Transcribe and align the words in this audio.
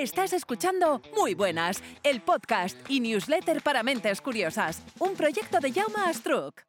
Estás 0.00 0.32
escuchando 0.32 1.02
Muy 1.14 1.34
Buenas, 1.34 1.82
el 2.04 2.22
podcast 2.22 2.74
y 2.88 3.00
newsletter 3.00 3.60
para 3.60 3.82
mentes 3.82 4.22
curiosas, 4.22 4.82
un 4.98 5.14
proyecto 5.14 5.60
de 5.60 5.74
Jaume 5.74 5.98
Astruc. 6.06 6.62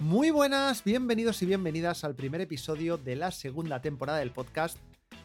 Muy 0.00 0.30
buenas, 0.30 0.84
bienvenidos 0.84 1.40
y 1.40 1.46
bienvenidas 1.46 2.04
al 2.04 2.14
primer 2.14 2.42
episodio 2.42 2.98
de 2.98 3.16
la 3.16 3.30
segunda 3.30 3.80
temporada 3.80 4.18
del 4.18 4.32
podcast. 4.32 4.76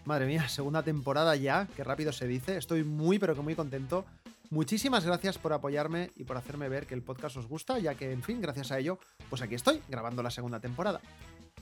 Madre 0.06 0.26
mía, 0.26 0.48
segunda 0.48 0.82
temporada 0.82 1.36
ya, 1.36 1.68
qué 1.76 1.84
rápido 1.84 2.14
se 2.14 2.28
dice. 2.28 2.56
Estoy 2.56 2.86
muy 2.86 3.20
pero 3.20 3.36
que 3.36 3.42
muy 3.42 3.56
contento. 3.56 4.06
Muchísimas 4.52 5.06
gracias 5.06 5.38
por 5.38 5.52
apoyarme 5.52 6.12
y 6.16 6.24
por 6.24 6.38
hacerme 6.38 6.70
ver 6.70 6.88
que 6.88 6.94
el 6.94 7.02
podcast 7.02 7.36
os 7.36 7.48
gusta, 7.48 7.78
ya 7.78 7.94
que, 7.96 8.14
en 8.14 8.24
fin, 8.24 8.40
gracias 8.40 8.72
a 8.72 8.80
ello, 8.80 9.00
pues 9.30 9.42
aquí 9.42 9.56
estoy, 9.56 9.82
grabando 9.90 10.24
la 10.24 10.32
segunda 10.32 10.62
temporada. 10.62 11.02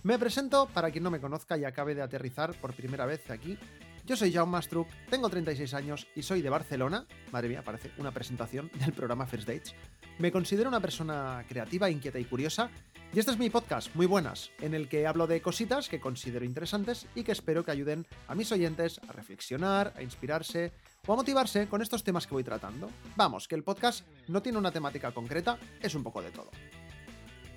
Me 0.02 0.18
presento 0.18 0.68
para 0.68 0.92
quien 0.92 1.04
no 1.04 1.12
me 1.12 1.20
conozca 1.20 1.58
y 1.58 1.66
acabe 1.66 1.94
de 1.94 2.02
aterrizar 2.02 2.54
por 2.56 2.74
primera 2.74 3.06
vez 3.06 3.30
aquí. 3.30 3.58
Yo 4.06 4.16
soy 4.16 4.32
Jaume 4.32 4.54
Mastruc, 4.54 4.88
tengo 5.10 5.30
36 5.30 5.74
años 5.74 6.08
y 6.16 6.24
soy 6.24 6.42
de 6.42 6.50
Barcelona. 6.50 7.06
Madre 7.32 7.50
mía, 7.50 7.64
parece 7.64 7.92
una 7.98 8.12
presentación 8.12 8.72
del 8.80 8.94
programa 8.94 9.28
First 9.28 9.48
Dates. 9.48 9.76
Me 10.18 10.32
considero 10.32 10.70
una 10.70 10.80
persona 10.80 11.44
creativa, 11.50 11.90
inquieta 11.90 12.18
y 12.18 12.26
curiosa. 12.26 12.70
Y 13.14 13.20
este 13.20 13.32
es 13.32 13.38
mi 13.38 13.50
podcast, 13.50 13.94
muy 13.96 14.06
buenas, 14.06 14.52
en 14.62 14.74
el 14.74 14.88
que 14.88 15.06
hablo 15.06 15.28
de 15.28 15.42
cositas 15.42 15.90
que 15.90 16.00
considero 16.00 16.46
interesantes 16.46 17.08
y 17.14 17.24
que 17.24 17.32
espero 17.34 17.66
que 17.66 17.72
ayuden 17.72 18.06
a 18.28 18.36
mis 18.36 18.52
oyentes 18.52 19.02
a 19.08 19.12
reflexionar, 19.12 19.94
a 19.98 20.02
inspirarse 20.02 20.72
o 21.08 21.14
a 21.14 21.16
motivarse 21.18 21.68
con 21.68 21.82
estos 21.82 22.04
temas 22.04 22.26
que 22.26 22.36
voy 22.36 22.44
tratando. 22.44 22.90
Vamos, 23.18 23.48
que 23.48 23.56
el 23.56 23.64
podcast 23.64 24.06
no 24.28 24.42
tiene 24.42 24.60
una 24.60 24.72
temática 24.72 25.12
concreta, 25.12 25.58
es 25.82 25.94
un 25.94 26.04
poco 26.04 26.22
de 26.22 26.32
todo. 26.32 26.52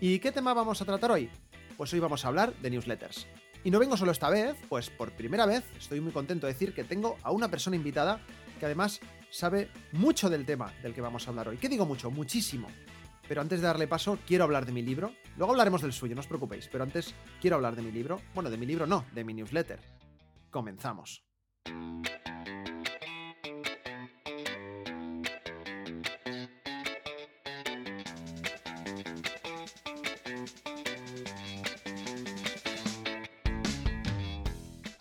¿Y 0.01 0.19
qué 0.19 0.33
tema 0.33 0.55
vamos 0.55 0.83
a 0.83 0.85
tratar 0.85 1.13
hoy? 1.13 1.31
Pues 1.77 1.93
hoy 1.93 2.01
vamos 2.01 2.25
a 2.25 2.29
hablar 2.29 2.55
de 2.59 2.71
newsletters. 2.71 3.27
Y 3.65 3.71
no 3.71 3.79
vengo 3.79 3.97
solo 3.97 4.13
esta 4.13 4.29
vez, 4.29 4.57
pues 4.69 4.91
por 4.91 5.13
primera 5.13 5.47
vez 5.47 5.65
estoy 5.79 6.01
muy 6.01 6.13
contento 6.13 6.47
de 6.47 6.53
decir 6.53 6.75
que 6.75 6.85
tengo 6.85 7.17
a 7.23 7.31
una 7.31 7.49
persona 7.49 7.77
invitada 7.77 8.21
que 8.59 8.67
además 8.67 9.01
sabe 9.31 9.71
mucho 9.93 10.29
del 10.31 10.45
tema 10.45 10.73
del 10.83 10.95
que 10.95 11.01
vamos 11.01 11.27
a 11.27 11.31
hablar 11.31 11.49
hoy. 11.49 11.57
¿Qué 11.57 11.69
digo 11.69 11.87
mucho? 11.87 12.11
Muchísimo. 12.11 12.69
Pero 13.29 13.41
antes 13.41 13.61
de 13.61 13.67
darle 13.67 13.87
paso, 13.87 14.19
quiero 14.27 14.45
hablar 14.45 14.67
de 14.67 14.73
mi 14.73 14.83
libro. 14.83 15.13
Luego 15.37 15.53
hablaremos 15.53 15.83
del 15.83 15.93
suyo, 15.93 16.15
no 16.15 16.21
os 16.21 16.27
preocupéis. 16.27 16.69
Pero 16.71 16.85
antes 16.85 17.15
quiero 17.41 17.57
hablar 17.57 17.77
de 17.77 17.83
mi 17.83 17.93
libro. 17.93 18.21
Bueno, 18.35 18.51
de 18.51 18.57
mi 18.57 18.67
libro 18.67 18.87
no, 18.87 19.05
de 19.13 19.25
mi 19.25 19.33
newsletter. 19.35 19.81
Comenzamos. 20.51 21.25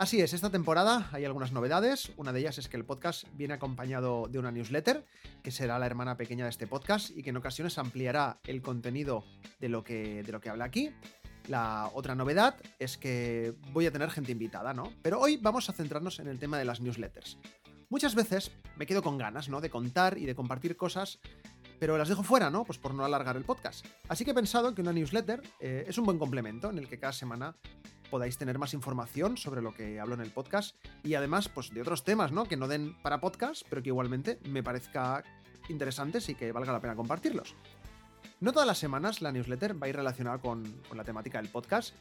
Así 0.02 0.20
es, 0.20 0.34
esta 0.34 0.50
temporada 0.50 1.10
hay 1.12 1.26
algunas 1.26 1.52
novedades. 1.52 2.12
Una 2.18 2.34
de 2.34 2.40
ellas 2.40 2.58
es 2.58 2.68
que 2.68 2.76
el 2.76 2.84
podcast 2.84 3.28
viene 3.34 3.54
acompañado 3.54 4.28
de 4.28 4.40
una 4.40 4.52
newsletter, 4.52 5.06
que 5.44 5.52
será 5.52 5.78
la 5.78 5.86
hermana 5.86 6.18
pequeña 6.18 6.46
de 6.46 6.50
este 6.50 6.66
podcast 6.66 7.12
y 7.16 7.22
que 7.22 7.30
en 7.30 7.38
ocasiones 7.38 7.78
ampliará 7.78 8.40
el 8.46 8.64
contenido 8.64 9.24
de 9.60 9.70
lo 9.70 9.84
que, 9.84 10.24
de 10.24 10.32
lo 10.32 10.42
que 10.42 10.50
habla 10.50 10.66
aquí. 10.66 10.90
La 11.50 11.92
otra 11.94 12.16
novedad 12.16 12.56
es 12.80 12.98
que 12.98 13.54
voy 13.74 13.86
a 13.86 13.92
tener 13.92 14.10
gente 14.10 14.32
invitada, 14.32 14.74
¿no? 14.74 14.92
Pero 15.04 15.20
hoy 15.20 15.38
vamos 15.38 15.70
a 15.70 15.74
centrarnos 15.74 16.18
en 16.18 16.30
el 16.30 16.40
tema 16.40 16.58
de 16.58 16.66
las 16.66 16.82
newsletters. 16.82 17.38
Muchas 17.90 18.16
veces 18.16 18.52
me 18.78 18.88
quedo 18.88 19.04
con 19.04 19.20
ganas, 19.20 19.50
¿no? 19.50 19.62
De 19.62 19.70
contar 19.70 20.18
y 20.18 20.26
de 20.26 20.34
compartir 20.34 20.78
cosas 20.78 21.20
pero 21.78 21.98
las 21.98 22.10
dejo 22.10 22.22
fuera, 22.22 22.52
¿no? 22.52 22.64
Pues 22.64 22.78
por 22.78 22.94
no 22.94 23.04
alargar 23.04 23.38
el 23.38 23.44
podcast. 23.44 23.88
Así 24.08 24.24
que 24.24 24.32
he 24.32 24.36
pensado 24.36 24.76
que 24.76 24.82
una 24.82 24.94
newsletter 24.94 25.42
eh, 25.60 25.86
es 25.88 25.98
un 25.98 26.06
buen 26.06 26.20
complemento 26.20 26.70
en 26.70 26.78
el 26.78 26.88
que 26.88 27.00
cada 27.00 27.12
semana 27.12 27.56
podáis 28.12 28.38
tener 28.38 28.60
más 28.60 28.76
información 28.76 29.38
sobre 29.38 29.64
lo 29.64 29.74
que 29.74 30.00
hablo 30.00 30.14
en 30.14 30.22
el 30.22 30.30
podcast 30.30 30.76
y 31.04 31.16
además 31.16 31.50
pues 31.50 31.74
de 31.74 31.82
otros 31.82 32.04
temas, 32.04 32.32
¿no? 32.32 32.46
Que 32.46 32.58
no 32.58 32.68
den 32.68 32.96
para 33.02 33.22
podcast, 33.22 33.64
pero 33.70 33.82
que 33.82 33.90
igualmente 33.90 34.38
me 34.44 34.62
parezca 34.62 35.24
interesantes 35.70 36.30
y 36.30 36.36
que 36.36 36.52
valga 36.52 36.74
la 36.74 36.82
pena 36.82 36.96
compartirlos. 36.96 37.56
No 38.40 38.52
todas 38.52 38.68
las 38.68 38.78
semanas 38.78 39.22
la 39.22 39.32
newsletter 39.32 39.82
va 39.82 39.88
a 39.88 39.90
ir 39.90 39.96
relacionada 39.96 40.40
con, 40.40 40.64
con 40.88 40.98
la 40.98 41.04
temática 41.04 41.42
del 41.42 41.50
podcast, 41.50 41.96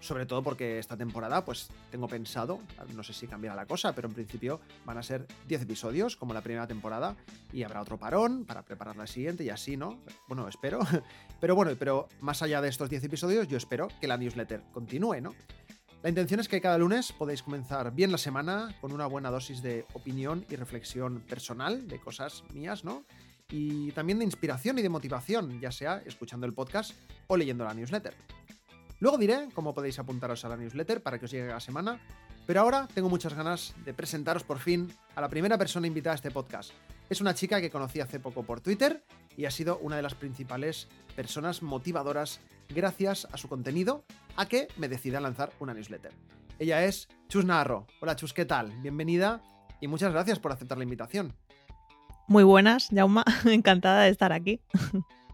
sobre 0.00 0.26
todo 0.26 0.42
porque 0.42 0.78
esta 0.78 0.96
temporada, 0.96 1.44
pues 1.44 1.68
tengo 1.90 2.08
pensado, 2.08 2.60
no 2.94 3.02
sé 3.02 3.12
si 3.12 3.26
cambiará 3.26 3.56
la 3.56 3.66
cosa, 3.66 3.94
pero 3.94 4.08
en 4.08 4.14
principio 4.14 4.60
van 4.84 4.98
a 4.98 5.02
ser 5.02 5.26
10 5.48 5.62
episodios, 5.62 6.16
como 6.16 6.34
la 6.34 6.42
primera 6.42 6.66
temporada, 6.66 7.16
y 7.52 7.62
habrá 7.62 7.80
otro 7.80 7.98
parón 7.98 8.44
para 8.44 8.62
preparar 8.62 8.96
la 8.96 9.06
siguiente 9.06 9.44
y 9.44 9.50
así, 9.50 9.76
¿no? 9.76 9.98
Bueno, 10.28 10.48
espero. 10.48 10.80
Pero 11.38 11.54
bueno, 11.54 11.72
pero 11.78 12.08
más 12.20 12.40
allá 12.40 12.62
de 12.62 12.70
estos 12.70 12.88
10 12.88 13.04
episodios, 13.04 13.46
yo 13.46 13.58
espero 13.58 13.88
que 14.00 14.08
la 14.08 14.16
newsletter 14.16 14.62
continúe, 14.72 15.20
¿no? 15.20 15.34
La 16.02 16.08
intención 16.08 16.40
es 16.40 16.48
que 16.48 16.60
cada 16.60 16.78
lunes 16.78 17.12
podéis 17.12 17.42
comenzar 17.42 17.92
bien 17.92 18.10
la 18.10 18.16
semana 18.16 18.74
con 18.80 18.92
una 18.92 19.06
buena 19.06 19.30
dosis 19.30 19.60
de 19.60 19.84
opinión 19.92 20.46
y 20.48 20.56
reflexión 20.56 21.20
personal, 21.20 21.88
de 21.88 22.00
cosas 22.00 22.44
mías, 22.54 22.84
¿no? 22.84 23.04
Y 23.50 23.92
también 23.92 24.18
de 24.18 24.24
inspiración 24.24 24.78
y 24.78 24.82
de 24.82 24.88
motivación, 24.88 25.60
ya 25.60 25.70
sea 25.70 26.02
escuchando 26.06 26.46
el 26.46 26.54
podcast 26.54 26.92
o 27.26 27.36
leyendo 27.36 27.64
la 27.64 27.74
newsletter. 27.74 28.14
Luego 28.98 29.18
diré 29.18 29.48
cómo 29.54 29.74
podéis 29.74 29.98
apuntaros 29.98 30.44
a 30.44 30.48
la 30.48 30.56
newsletter 30.56 31.02
para 31.02 31.18
que 31.18 31.26
os 31.26 31.30
llegue 31.30 31.48
la 31.48 31.60
semana, 31.60 32.00
pero 32.46 32.60
ahora 32.60 32.88
tengo 32.94 33.08
muchas 33.08 33.34
ganas 33.34 33.74
de 33.84 33.92
presentaros 33.92 34.42
por 34.42 34.58
fin 34.58 34.90
a 35.14 35.20
la 35.20 35.28
primera 35.28 35.58
persona 35.58 35.86
invitada 35.86 36.12
a 36.12 36.16
este 36.16 36.30
podcast. 36.30 36.70
Es 37.10 37.20
una 37.20 37.34
chica 37.34 37.60
que 37.60 37.70
conocí 37.70 38.00
hace 38.00 38.20
poco 38.20 38.42
por 38.42 38.60
Twitter 38.60 39.04
y 39.36 39.44
ha 39.44 39.50
sido 39.50 39.78
una 39.78 39.96
de 39.96 40.02
las 40.02 40.14
principales 40.14 40.88
personas 41.14 41.62
motivadoras 41.62 42.40
gracias 42.68 43.28
a 43.30 43.36
su 43.36 43.48
contenido 43.48 44.04
a 44.36 44.46
que 44.46 44.68
me 44.76 44.88
decida 44.88 45.20
lanzar 45.20 45.52
una 45.60 45.74
newsletter. 45.74 46.12
Ella 46.58 46.84
es 46.84 47.08
Chus 47.28 47.44
Narro. 47.44 47.86
Hola 48.00 48.16
Chus, 48.16 48.32
¿qué 48.32 48.46
tal? 48.46 48.70
Bienvenida 48.80 49.42
y 49.80 49.88
muchas 49.88 50.12
gracias 50.12 50.38
por 50.38 50.52
aceptar 50.52 50.78
la 50.78 50.84
invitación. 50.84 51.34
Muy 52.28 52.44
buenas, 52.44 52.88
Jauma. 52.92 53.24
Encantada 53.44 54.02
de 54.02 54.10
estar 54.10 54.32
aquí. 54.32 54.60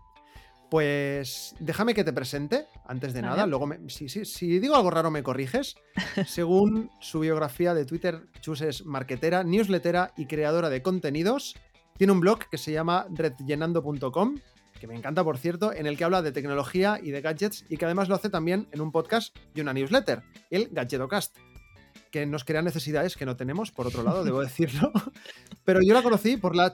Pues 0.72 1.54
déjame 1.60 1.92
que 1.92 2.02
te 2.02 2.14
presente 2.14 2.64
antes 2.86 3.12
de 3.12 3.20
nada. 3.20 3.46
Luego, 3.46 3.68
si, 3.88 4.58
digo 4.58 4.74
algo 4.74 4.90
raro, 4.90 5.10
me 5.10 5.22
corriges. 5.22 5.76
Según 6.26 6.90
su 6.98 7.20
biografía 7.20 7.74
de 7.74 7.84
Twitter, 7.84 8.22
Chus 8.40 8.62
es 8.62 8.86
marketera, 8.86 9.44
newslettera 9.44 10.14
y 10.16 10.24
creadora 10.24 10.70
de 10.70 10.80
contenidos. 10.80 11.56
Tiene 11.98 12.14
un 12.14 12.20
blog 12.20 12.48
que 12.50 12.56
se 12.56 12.72
llama 12.72 13.06
redllenando.com, 13.10 14.38
que 14.80 14.86
me 14.86 14.94
encanta, 14.96 15.22
por 15.22 15.36
cierto, 15.36 15.74
en 15.74 15.86
el 15.86 15.98
que 15.98 16.04
habla 16.04 16.22
de 16.22 16.32
tecnología 16.32 16.98
y 17.02 17.10
de 17.10 17.20
gadgets 17.20 17.66
y 17.68 17.76
que 17.76 17.84
además 17.84 18.08
lo 18.08 18.14
hace 18.14 18.30
también 18.30 18.66
en 18.72 18.80
un 18.80 18.92
podcast 18.92 19.36
y 19.54 19.60
una 19.60 19.74
newsletter, 19.74 20.22
el 20.48 20.70
Gadgetocast 20.72 21.36
que 22.12 22.26
nos 22.26 22.44
crea 22.44 22.62
necesidades 22.62 23.16
que 23.16 23.26
no 23.26 23.36
tenemos, 23.36 23.72
por 23.72 23.88
otro 23.88 24.04
lado, 24.04 24.22
debo 24.22 24.40
decirlo. 24.44 24.92
Pero 25.64 25.80
yo 25.82 25.94
la 25.94 26.02
conocí 26.02 26.36
por 26.36 26.54
la, 26.54 26.72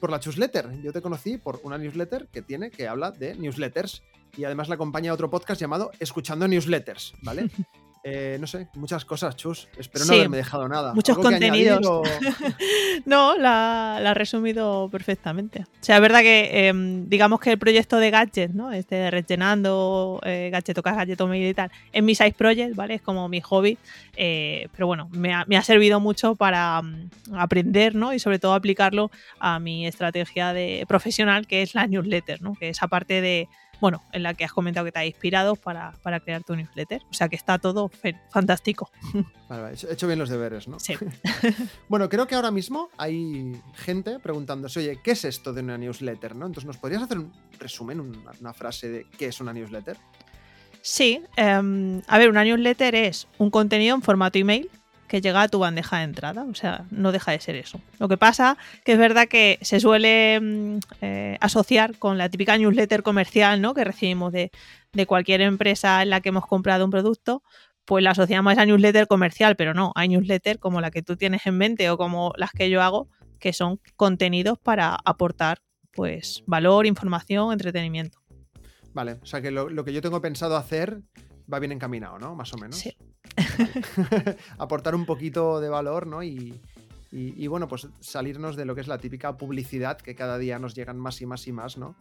por 0.00 0.10
la 0.10 0.18
newsletter. 0.18 0.82
Yo 0.82 0.92
te 0.92 1.00
conocí 1.00 1.38
por 1.38 1.60
una 1.62 1.78
newsletter 1.78 2.28
que 2.30 2.42
tiene, 2.42 2.70
que 2.70 2.88
habla 2.88 3.12
de 3.12 3.34
newsletters. 3.36 4.02
Y 4.36 4.44
además 4.44 4.68
la 4.68 4.74
acompaña 4.74 5.12
otro 5.12 5.30
podcast 5.30 5.60
llamado 5.60 5.90
Escuchando 5.98 6.46
Newsletters, 6.46 7.14
¿vale? 7.22 7.50
Eh, 8.02 8.38
no 8.40 8.46
sé, 8.46 8.68
muchas 8.74 9.04
cosas, 9.04 9.36
Chus. 9.36 9.68
Espero 9.76 10.06
no 10.06 10.14
haberme 10.14 10.38
dejado 10.38 10.66
nada. 10.68 10.94
Muchos 10.94 11.18
contenidos. 11.18 11.80
no, 13.04 13.36
la, 13.36 13.96
ha 13.96 14.14
resumido 14.14 14.88
perfectamente. 14.90 15.60
O 15.60 15.84
sea, 15.84 15.96
es 15.96 16.02
verdad 16.02 16.20
que 16.20 16.68
em, 16.68 17.08
digamos 17.10 17.40
que 17.40 17.52
el 17.52 17.58
proyecto 17.58 17.98
de 17.98 18.10
gadgets, 18.10 18.54
¿no? 18.54 18.72
Este 18.72 18.94
de 18.94 19.10
rellenando, 19.10 20.18
eh, 20.24 20.48
gadgetocas, 20.50 20.96
gadgetomail 20.96 21.48
y 21.48 21.54
tal, 21.54 21.70
es 21.92 22.02
mi 22.02 22.14
side 22.14 22.32
project, 22.32 22.74
¿vale? 22.74 22.94
Es 22.94 23.02
como 23.02 23.28
mi 23.28 23.42
hobby. 23.42 23.76
Eh, 24.16 24.68
pero 24.72 24.86
bueno, 24.86 25.08
me 25.12 25.34
ha, 25.34 25.44
me 25.46 25.58
ha, 25.58 25.62
servido 25.62 26.00
mucho 26.00 26.36
para 26.36 26.80
mm, 26.80 27.10
aprender, 27.34 27.94
¿no? 27.94 28.14
Y 28.14 28.18
sobre 28.18 28.38
todo 28.38 28.54
aplicarlo 28.54 29.10
a 29.38 29.58
mi 29.58 29.86
estrategia 29.86 30.54
de 30.54 30.84
profesional, 30.88 31.46
que 31.46 31.60
es 31.60 31.74
la 31.74 31.86
newsletter, 31.86 32.40
¿no? 32.40 32.54
Que 32.54 32.70
es 32.70 32.82
aparte 32.82 33.20
de 33.20 33.48
bueno, 33.80 34.02
en 34.12 34.22
la 34.22 34.34
que 34.34 34.44
has 34.44 34.52
comentado 34.52 34.84
que 34.84 34.92
te 34.92 34.98
ha 34.98 35.06
inspirado 35.06 35.56
para, 35.56 35.92
crear 36.24 36.42
tu 36.44 36.54
newsletter. 36.54 37.02
O 37.10 37.14
sea 37.14 37.28
que 37.28 37.36
está 37.36 37.58
todo 37.58 37.90
fantástico. 38.30 38.90
Vale, 39.48 39.74
he 39.74 39.92
hecho 39.92 40.06
bien 40.06 40.18
los 40.18 40.28
deberes, 40.28 40.68
¿no? 40.68 40.78
Sí. 40.78 40.94
bueno, 41.88 42.08
creo 42.08 42.26
que 42.26 42.34
ahora 42.34 42.50
mismo 42.50 42.90
hay 42.98 43.60
gente 43.74 44.18
preguntándose, 44.20 44.80
oye, 44.80 45.00
¿qué 45.02 45.12
es 45.12 45.24
esto 45.24 45.52
de 45.52 45.62
una 45.62 45.78
newsletter? 45.78 46.36
¿no? 46.36 46.46
Entonces, 46.46 46.66
¿nos 46.66 46.76
podrías 46.76 47.02
hacer 47.02 47.18
un 47.18 47.32
resumen, 47.58 48.00
una, 48.00 48.52
frase 48.52 48.88
de 48.88 49.06
qué 49.18 49.26
es 49.26 49.40
una 49.40 49.52
newsletter? 49.52 49.96
Sí, 50.82 51.22
em, 51.36 52.00
a 52.06 52.18
ver, 52.18 52.30
una 52.30 52.44
newsletter 52.44 52.94
es 52.94 53.26
un 53.38 53.50
contenido 53.50 53.94
en 53.94 54.02
formato 54.02 54.38
email 54.38 54.70
que 55.10 55.20
llega 55.20 55.42
a 55.42 55.48
tu 55.48 55.58
bandeja 55.58 55.98
de 55.98 56.04
entrada. 56.04 56.46
O 56.48 56.54
sea, 56.54 56.84
no 56.92 57.10
deja 57.10 57.32
de 57.32 57.40
ser 57.40 57.56
eso. 57.56 57.80
Lo 57.98 58.06
que 58.06 58.16
pasa 58.16 58.56
que 58.84 58.92
es 58.92 58.98
verdad 58.98 59.26
que 59.26 59.58
se 59.60 59.80
suele 59.80 60.38
mm, 60.40 60.78
eh, 61.00 61.36
asociar 61.40 61.98
con 61.98 62.16
la 62.16 62.28
típica 62.28 62.56
newsletter 62.56 63.02
comercial 63.02 63.60
¿no? 63.60 63.74
que 63.74 63.82
recibimos 63.82 64.32
de, 64.32 64.52
de 64.92 65.06
cualquier 65.06 65.40
empresa 65.40 66.00
en 66.00 66.10
la 66.10 66.20
que 66.20 66.28
hemos 66.28 66.46
comprado 66.46 66.84
un 66.84 66.92
producto, 66.92 67.42
pues 67.84 68.04
la 68.04 68.12
asociamos 68.12 68.52
a 68.52 68.52
esa 68.52 68.66
newsletter 68.66 69.08
comercial, 69.08 69.56
pero 69.56 69.74
no, 69.74 69.90
hay 69.96 70.06
newsletter 70.06 70.60
como 70.60 70.80
la 70.80 70.92
que 70.92 71.02
tú 71.02 71.16
tienes 71.16 71.44
en 71.44 71.58
mente 71.58 71.90
o 71.90 71.98
como 71.98 72.32
las 72.36 72.52
que 72.52 72.70
yo 72.70 72.80
hago, 72.80 73.08
que 73.40 73.52
son 73.52 73.80
contenidos 73.96 74.60
para 74.60 74.96
aportar 75.04 75.58
pues 75.92 76.44
valor, 76.46 76.86
información, 76.86 77.52
entretenimiento. 77.52 78.20
Vale, 78.92 79.18
o 79.20 79.26
sea 79.26 79.42
que 79.42 79.50
lo, 79.50 79.84
que 79.84 79.92
yo 79.92 80.02
tengo 80.02 80.20
pensado 80.20 80.56
hacer 80.56 81.00
va 81.52 81.58
bien 81.58 81.72
encaminado, 81.72 82.20
¿no? 82.20 82.36
Más 82.36 82.52
o 82.52 82.58
menos. 82.58 82.78
Sí. 82.78 82.96
Aportar 84.58 84.94
un 84.94 85.06
poquito 85.06 85.60
de 85.60 85.68
valor, 85.68 86.06
¿no? 86.06 86.22
Y, 86.22 86.60
y, 87.12 87.46
bueno, 87.48 87.66
pues 87.66 87.88
salirnos 87.98 88.54
de 88.54 88.64
lo 88.64 88.76
que 88.76 88.82
es 88.82 88.86
la 88.86 88.98
típica 88.98 89.36
publicidad 89.36 89.98
que 89.98 90.14
cada 90.14 90.38
día 90.38 90.60
nos 90.60 90.74
llegan 90.74 90.98
más 90.98 91.20
y 91.20 91.26
más 91.26 91.48
y 91.48 91.52
más, 91.52 91.76
¿no? 91.76 91.96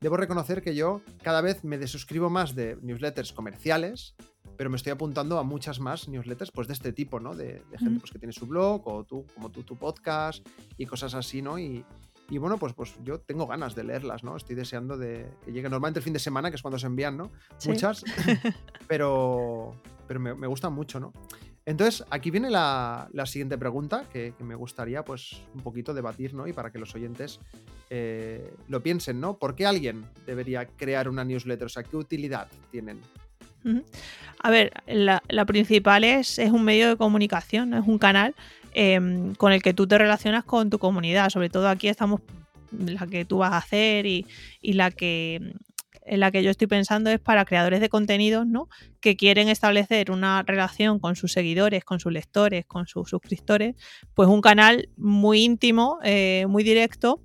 Debo 0.00 0.16
reconocer 0.16 0.62
que 0.62 0.74
yo 0.74 1.02
cada 1.22 1.42
vez 1.42 1.64
me 1.64 1.76
desuscribo 1.76 2.30
más 2.30 2.54
de 2.54 2.78
newsletters 2.80 3.32
comerciales, 3.32 4.14
pero 4.56 4.70
me 4.70 4.76
estoy 4.76 4.92
apuntando 4.92 5.38
a 5.38 5.42
muchas 5.42 5.80
más 5.80 6.08
newsletters 6.08 6.50
pues 6.50 6.66
de 6.66 6.72
este 6.72 6.92
tipo, 6.92 7.20
¿no? 7.20 7.36
De, 7.36 7.62
gente 7.78 8.00
pues, 8.00 8.10
que 8.10 8.18
tiene 8.18 8.32
su 8.32 8.46
blog 8.46 8.88
o 8.88 9.04
tú, 9.04 9.26
como 9.34 9.50
tú, 9.50 9.64
tu 9.64 9.76
podcast 9.76 10.46
y 10.78 10.86
cosas 10.86 11.14
así, 11.14 11.42
¿no? 11.42 11.58
Y, 11.58 11.84
y 12.28 12.38
bueno, 12.38 12.58
pues, 12.58 12.72
pues 12.72 12.94
yo 13.04 13.20
tengo 13.20 13.46
ganas 13.46 13.74
de 13.74 13.84
leerlas, 13.84 14.24
¿no? 14.24 14.36
Estoy 14.36 14.56
deseando 14.56 14.96
de 14.96 15.30
que 15.44 15.52
llegue 15.52 15.68
normalmente 15.68 16.00
el 16.00 16.04
fin 16.04 16.12
de 16.12 16.18
semana, 16.18 16.50
que 16.50 16.56
es 16.56 16.62
cuando 16.62 16.78
se 16.78 16.86
envían, 16.86 17.16
¿no? 17.16 17.30
Muchas, 17.66 18.04
pero, 18.88 19.74
pero 20.06 20.20
me, 20.20 20.34
me 20.34 20.46
gustan 20.46 20.72
mucho, 20.72 21.00
¿no? 21.00 21.12
Entonces, 21.68 22.02
aquí 22.08 22.30
viene 22.30 22.48
la, 22.48 23.10
siguiente 23.26 23.58
pregunta 23.58 24.04
que, 24.10 24.32
me 24.38 24.54
gustaría 24.54 25.04
pues 25.04 25.42
un 25.54 25.60
poquito 25.60 25.92
debatir, 25.92 26.32
¿no? 26.32 26.48
Y 26.48 26.54
para 26.54 26.72
que 26.72 26.78
los 26.78 26.94
oyentes 26.94 27.40
eh, 27.90 28.54
lo 28.68 28.82
piensen, 28.82 29.20
¿no? 29.20 29.36
¿Por 29.36 29.54
qué 29.54 29.66
alguien 29.66 30.06
debería 30.24 30.64
crear 30.64 31.10
una 31.10 31.26
newsletter? 31.26 31.66
O 31.66 31.68
sea, 31.68 31.82
¿qué 31.82 31.98
utilidad 31.98 32.48
tienen? 32.70 33.02
A 34.38 34.50
ver, 34.50 34.72
la, 34.86 35.20
principal 35.44 36.04
es, 36.04 36.38
es, 36.38 36.50
un 36.50 36.64
medio 36.64 36.88
de 36.88 36.96
comunicación, 36.96 37.74
es 37.74 37.86
un 37.86 37.98
canal 37.98 38.34
em, 38.80 39.34
con 39.34 39.52
el 39.52 39.60
que 39.60 39.74
tú 39.74 39.88
te 39.88 39.98
relacionas 39.98 40.44
con 40.44 40.70
tu 40.70 40.78
comunidad. 40.78 41.30
Sobre 41.30 41.50
todo 41.50 41.68
aquí 41.68 41.88
estamos 41.88 42.20
la 42.70 43.06
que 43.08 43.24
tú 43.24 43.38
vas 43.38 43.52
a 43.52 43.56
hacer 43.58 44.06
y, 44.06 44.24
la 44.62 44.92
que 44.92 45.54
la 46.06 46.30
que 46.30 46.42
yo 46.42 46.50
estoy 46.50 46.68
pensando 46.68 47.10
es 47.10 47.18
para 47.18 47.44
creadores 47.44 47.80
de 47.80 47.88
contenidos, 47.88 48.46
¿no? 48.46 48.68
Que 49.00 49.16
quieren 49.16 49.48
establecer 49.48 50.12
una 50.12 50.42
relación 50.42 51.00
con 51.00 51.16
sus 51.16 51.32
seguidores, 51.32 51.84
con 51.84 51.98
sus 51.98 52.12
lectores, 52.12 52.64
con 52.66 52.86
sus 52.86 53.10
suscriptores, 53.10 53.74
pues 54.14 54.28
un 54.28 54.40
canal 54.40 54.88
muy 54.96 55.42
íntimo, 55.42 55.98
eh, 56.04 56.46
muy 56.48 56.62
directo. 56.62 57.20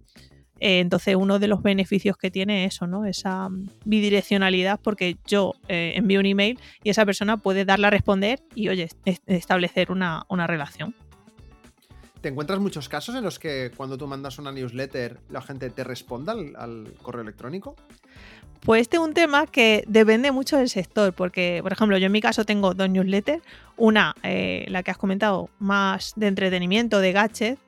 Eh, 0.59 0.79
entonces, 0.79 1.15
uno 1.15 1.39
de 1.39 1.47
los 1.47 1.61
beneficios 1.61 2.17
que 2.17 2.31
tiene 2.31 2.65
es 2.65 2.75
eso, 2.75 2.87
¿no? 2.87 3.05
Esa 3.05 3.49
bidireccionalidad, 3.85 4.79
porque 4.81 5.17
yo 5.27 5.53
eh, 5.67 5.93
envío 5.95 6.19
un 6.19 6.25
email 6.25 6.59
y 6.83 6.89
esa 6.89 7.05
persona 7.05 7.37
puede 7.37 7.65
darle 7.65 7.87
a 7.87 7.89
responder 7.89 8.39
y, 8.55 8.69
oye, 8.69 8.87
establecer 9.27 9.91
una, 9.91 10.25
relación. 10.47 10.95
¿Te 12.23 12.29
encuentras 12.29 12.61
muchos 12.61 12.87
casos 12.87 13.15
en 13.15 13.23
los 13.25 13.37
que 13.37 13.69
cuando 13.75 13.97
tú 13.97 14.07
mandas 14.07 14.39
una 14.39 14.53
newsletter 14.53 15.19
la 15.29 15.41
gente 15.41 15.69
te 15.69 15.83
responda 15.83 16.31
al 16.31 16.93
correo 17.01 17.21
electrónico? 17.21 17.75
Pues 18.61 18.83
este 18.83 18.95
es 18.95 19.03
un 19.03 19.13
tema 19.13 19.45
que 19.45 19.83
depende 19.87 20.31
mucho 20.31 20.55
del 20.55 20.69
sector, 20.69 21.11
porque, 21.11 21.59
por 21.61 21.73
ejemplo, 21.73 21.97
yo 21.97 22.05
en 22.05 22.13
mi 22.13 22.21
caso 22.21 22.45
tengo 22.45 22.73
dos 22.73 22.89
newsletters. 22.89 23.43
Una, 23.75 24.15
eh, 24.23 24.65
la 24.69 24.83
que 24.83 24.91
has 24.91 24.97
comentado, 24.97 25.49
más 25.59 26.13
de 26.15 26.27
entretenimiento, 26.27 27.01
de 27.01 27.11
gadgets, 27.11 27.59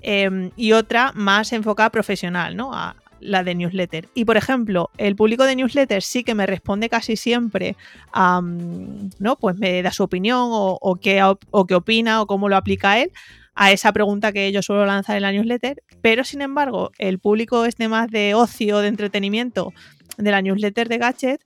em, 0.00 0.52
y 0.54 0.70
otra 0.74 1.10
más 1.16 1.52
enfocada 1.52 1.90
profesional, 1.90 2.54
¿no? 2.54 2.72
A 2.72 2.94
la 3.18 3.42
de 3.42 3.56
newsletter. 3.56 4.08
Y, 4.14 4.26
por 4.26 4.36
ejemplo, 4.36 4.90
el 4.96 5.16
público 5.16 5.42
de 5.42 5.56
newsletter 5.56 6.02
sí 6.02 6.22
que 6.22 6.36
me 6.36 6.46
responde 6.46 6.88
casi 6.88 7.16
siempre, 7.16 7.74
¿no? 8.14 9.36
Pues 9.40 9.58
me 9.58 9.82
da 9.82 9.90
su 9.90 10.04
opinión 10.04 10.50
o, 10.52 10.98
qué, 11.02 11.20
o 11.24 11.66
qué 11.66 11.74
opina 11.74 12.22
o 12.22 12.28
cómo 12.28 12.48
lo 12.48 12.56
aplica 12.56 13.00
él 13.00 13.10
a 13.54 13.72
esa 13.72 13.92
pregunta 13.92 14.32
que 14.32 14.50
yo 14.52 14.62
suelo 14.62 14.86
lanzar 14.86 15.16
en 15.16 15.22
la 15.22 15.32
newsletter, 15.32 15.82
pero 16.02 16.24
sin 16.24 16.42
embargo 16.42 16.90
el 16.98 17.18
público 17.18 17.64
este 17.64 17.88
más 17.88 18.10
de 18.10 18.34
ocio, 18.34 18.78
de 18.78 18.88
entretenimiento, 18.88 19.72
de 20.18 20.30
la 20.30 20.42
newsletter 20.42 20.88
de 20.88 20.98
Gadget, 20.98 21.40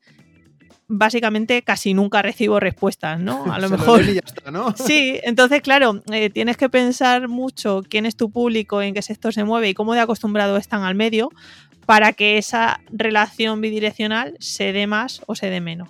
básicamente 0.89 1.63
casi 1.63 1.93
nunca 1.93 2.23
recibo 2.23 2.59
respuestas, 2.59 3.21
¿no? 3.21 3.53
A 3.53 3.59
lo 3.59 3.69
mejor. 3.71 4.03
Sí, 4.77 5.21
entonces, 5.23 5.61
claro, 5.61 6.03
eh, 6.11 6.31
tienes 6.31 6.57
que 6.57 6.69
pensar 6.69 7.29
mucho 7.29 7.83
quién 7.89 8.07
es 8.07 8.17
tu 8.17 8.31
público, 8.31 8.81
en 8.81 8.95
qué 8.95 9.03
sector 9.03 9.33
se 9.33 9.45
mueve 9.45 9.69
y 9.69 9.75
cómo 9.75 9.95
de 9.95 10.01
acostumbrado 10.01 10.57
están 10.57 10.83
al 10.83 10.95
medio 10.95 11.31
para 11.87 12.13
que 12.13 12.39
esa 12.39 12.81
relación 12.91 13.61
bidireccional 13.61 14.37
se 14.41 14.73
dé 14.73 14.87
más 14.87 15.23
o 15.27 15.35
se 15.35 15.51
dé 15.51 15.61
menos. 15.61 15.89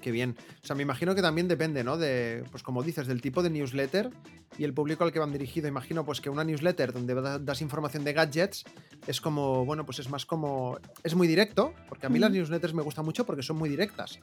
Qué 0.00 0.10
bien. 0.10 0.36
O 0.64 0.66
sea, 0.66 0.74
me 0.74 0.82
imagino 0.82 1.14
que 1.14 1.20
también 1.20 1.46
depende, 1.46 1.84
¿no? 1.84 1.98
De, 1.98 2.42
pues 2.50 2.62
como 2.62 2.82
dices, 2.82 3.06
del 3.06 3.20
tipo 3.20 3.42
de 3.42 3.50
newsletter 3.50 4.08
y 4.56 4.64
el 4.64 4.72
público 4.72 5.04
al 5.04 5.12
que 5.12 5.18
van 5.18 5.30
dirigido. 5.30 5.68
Imagino 5.68 6.06
pues 6.06 6.22
que 6.22 6.30
una 6.30 6.42
newsletter 6.42 6.94
donde 6.94 7.14
das 7.40 7.60
información 7.60 8.02
de 8.02 8.14
gadgets 8.14 8.64
es 9.06 9.20
como, 9.20 9.66
bueno, 9.66 9.84
pues 9.84 9.98
es 9.98 10.08
más 10.08 10.24
como, 10.24 10.78
es 11.02 11.14
muy 11.14 11.28
directo, 11.28 11.74
porque 11.86 12.06
a 12.06 12.08
mí 12.08 12.18
las 12.18 12.30
newsletters 12.30 12.72
me 12.72 12.80
gustan 12.80 13.04
mucho 13.04 13.26
porque 13.26 13.42
son 13.42 13.58
muy 13.58 13.68
directas. 13.68 14.20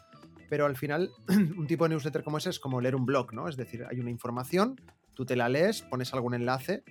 Pero 0.50 0.66
al 0.66 0.76
final, 0.76 1.12
un 1.30 1.68
tipo 1.68 1.84
de 1.86 1.92
newsletter 1.92 2.24
como 2.24 2.40
ese 2.40 2.50
es 2.50 2.60
como 2.60 2.82
leer 2.82 2.96
un 2.96 3.06
blog, 3.06 3.34
¿no? 3.34 3.48
Es 3.48 3.56
decir, 3.56 3.86
hay 3.88 4.00
una 4.00 4.10
información, 4.10 4.82
tú 5.14 5.28
te 5.28 5.36
la 5.36 5.48
lees, 5.48 5.84
pones 5.84 6.12
algún 6.12 6.34
enlace, 6.34 6.84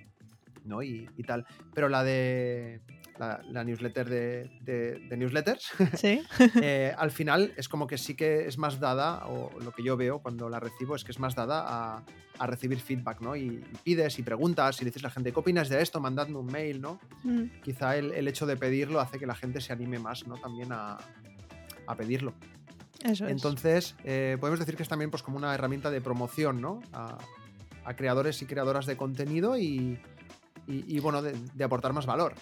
¿no? 0.65 0.81
y 0.85 1.09
tal. 1.27 1.45
Pero 1.75 1.89
la 1.89 2.05
de 2.05 2.83
la, 3.21 3.65
newsletter 3.65 4.09
de, 4.09 5.17
newsletters, 5.17 5.73
eh, 6.63 6.95
al 6.97 7.11
final 7.11 7.53
es 7.57 7.69
como 7.69 7.87
que 7.87 7.99
sí 7.99 8.15
que 8.15 8.47
es 8.47 8.59
más 8.59 8.81
dada, 8.81 9.27
o 9.27 9.51
lo 9.61 9.73
que 9.73 9.83
yo 9.83 9.97
veo 9.97 10.21
cuando 10.21 10.49
la 10.49 10.61
recibo 10.61 10.97
es 10.97 11.05
que 11.05 11.13
es 11.13 11.19
más 11.19 11.35
dada 11.35 11.65
a, 11.67 12.03
recibir 12.47 12.81
feedback, 12.81 13.21
¿no? 13.21 13.37
Y, 13.37 13.63
pides 13.85 14.19
y 14.19 14.23
preguntas 14.23 14.81
y 14.81 14.87
dices 14.87 15.05
a 15.05 15.09
la 15.09 15.11
gente, 15.11 15.31
¿qué 15.31 15.39
opinas 15.39 15.69
de 15.69 15.83
esto? 15.83 16.01
Mandadme 16.01 16.39
un 16.39 16.47
mail, 16.47 16.81
¿no? 16.81 16.99
Mm. 17.23 17.61
Quizá 17.63 17.99
el, 17.99 18.27
hecho 18.27 18.47
de 18.47 18.57
pedirlo 18.57 18.99
hace 18.99 19.19
que 19.19 19.27
la 19.27 19.35
gente 19.35 19.61
se 19.61 19.75
anime 19.75 19.99
más, 19.99 20.27
¿no? 20.27 20.37
También 20.37 20.71
a, 20.73 20.97
pedirlo. 21.99 22.33
Eso 23.03 23.27
Entonces, 23.27 23.97
eh, 24.05 24.37
podemos 24.41 24.61
decir 24.61 24.77
que 24.77 24.85
es 24.85 24.89
también 24.89 25.11
pues, 25.11 25.23
como 25.23 25.37
una 25.37 25.53
herramienta 25.53 25.91
de 25.91 26.01
promoción, 26.01 26.61
¿no? 26.63 26.81
A, 26.93 27.19
creadores 27.97 28.41
y 28.41 28.47
creadoras 28.47 28.87
de 28.87 28.97
contenido 28.97 29.59
y, 29.59 29.99
bueno, 31.03 31.23
de 31.23 31.65
aportar 31.65 31.93
más 31.93 32.07
valor. 32.07 32.35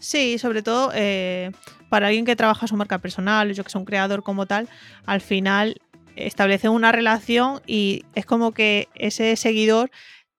Sí, 0.00 0.38
sobre 0.38 0.62
todo 0.62 0.90
eh, 0.94 1.52
para 1.90 2.08
alguien 2.08 2.24
que 2.24 2.34
trabaja 2.34 2.66
su 2.66 2.76
marca 2.76 2.98
personal, 2.98 3.52
yo 3.52 3.62
que 3.62 3.70
soy 3.70 3.80
un 3.80 3.84
creador 3.84 4.22
como 4.22 4.46
tal, 4.46 4.68
al 5.04 5.20
final 5.20 5.80
establece 6.16 6.68
una 6.68 6.90
relación 6.90 7.60
y 7.66 8.04
es 8.14 8.26
como 8.26 8.52
que 8.52 8.88
ese 8.94 9.36
seguidor 9.36 9.90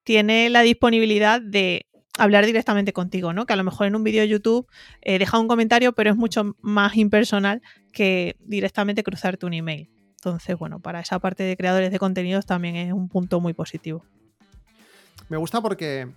tiene 0.04 0.50
la 0.50 0.62
disponibilidad 0.62 1.40
de 1.40 1.86
hablar 2.18 2.44
directamente 2.44 2.92
contigo, 2.92 3.32
¿no? 3.32 3.46
Que 3.46 3.52
a 3.52 3.56
lo 3.56 3.64
mejor 3.64 3.86
en 3.86 3.94
un 3.94 4.04
vídeo 4.04 4.22
de 4.22 4.28
YouTube 4.28 4.66
eh, 5.00 5.18
deja 5.18 5.38
un 5.38 5.48
comentario, 5.48 5.92
pero 5.92 6.10
es 6.10 6.16
mucho 6.16 6.56
más 6.60 6.96
impersonal 6.96 7.62
que 7.92 8.36
directamente 8.40 9.02
cruzarte 9.02 9.46
un 9.46 9.54
email. 9.54 9.88
Entonces, 10.16 10.56
bueno, 10.58 10.80
para 10.80 11.00
esa 11.00 11.18
parte 11.20 11.44
de 11.44 11.56
creadores 11.56 11.90
de 11.90 11.98
contenidos 11.98 12.46
también 12.46 12.76
es 12.76 12.92
un 12.92 13.08
punto 13.08 13.40
muy 13.40 13.54
positivo. 13.54 14.04
Me 15.28 15.36
gusta 15.36 15.60
porque 15.60 16.08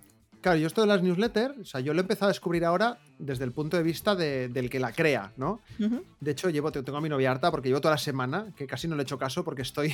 Claro, 0.46 0.60
yo 0.60 0.68
esto 0.68 0.82
de 0.82 0.86
las 0.86 1.02
newsletters, 1.02 1.58
o 1.58 1.64
sea, 1.64 1.80
yo 1.80 1.92
lo 1.92 1.98
he 1.98 2.02
empezado 2.02 2.26
a 2.26 2.28
descubrir 2.28 2.64
ahora 2.64 3.00
desde 3.18 3.42
el 3.42 3.50
punto 3.50 3.76
de 3.76 3.82
vista 3.82 4.14
del 4.14 4.70
que 4.70 4.78
la 4.78 4.92
crea, 4.92 5.32
¿no? 5.36 5.60
De 6.20 6.30
hecho, 6.30 6.50
llevo, 6.50 6.70
tengo 6.70 6.98
a 6.98 7.00
mi 7.00 7.08
novia 7.08 7.32
harta 7.32 7.50
porque 7.50 7.68
llevo 7.68 7.80
toda 7.80 7.94
la 7.94 7.98
semana, 7.98 8.52
que 8.56 8.64
casi 8.68 8.86
no 8.86 8.94
le 8.94 9.02
he 9.02 9.02
hecho 9.02 9.18
caso 9.18 9.42
porque 9.42 9.62
estoy 9.62 9.92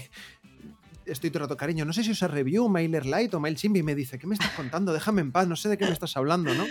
estoy 1.07 1.31
todo 1.31 1.39
el 1.39 1.49
rato, 1.49 1.57
cariño, 1.57 1.87
no 1.87 1.95
sé 1.95 2.05
si 2.05 2.11
usa 2.11 2.29
review, 2.29 2.69
MailerLite 2.69 3.35
o 3.35 3.41
MailChimp 3.41 3.77
y 3.77 3.83
me 3.83 3.95
dice, 3.95 4.19
¿qué 4.19 4.27
me 4.27 4.35
estás 4.35 4.51
contando? 4.51 4.93
Déjame 4.93 5.23
en 5.23 5.33
paz, 5.33 5.49
no 5.49 5.57
sé 5.57 5.71
de 5.71 5.79
qué 5.79 5.87
me 5.87 5.93
estás 5.93 6.19
hablando, 6.19 6.53
¿no? 6.53 6.65
o 6.65 6.67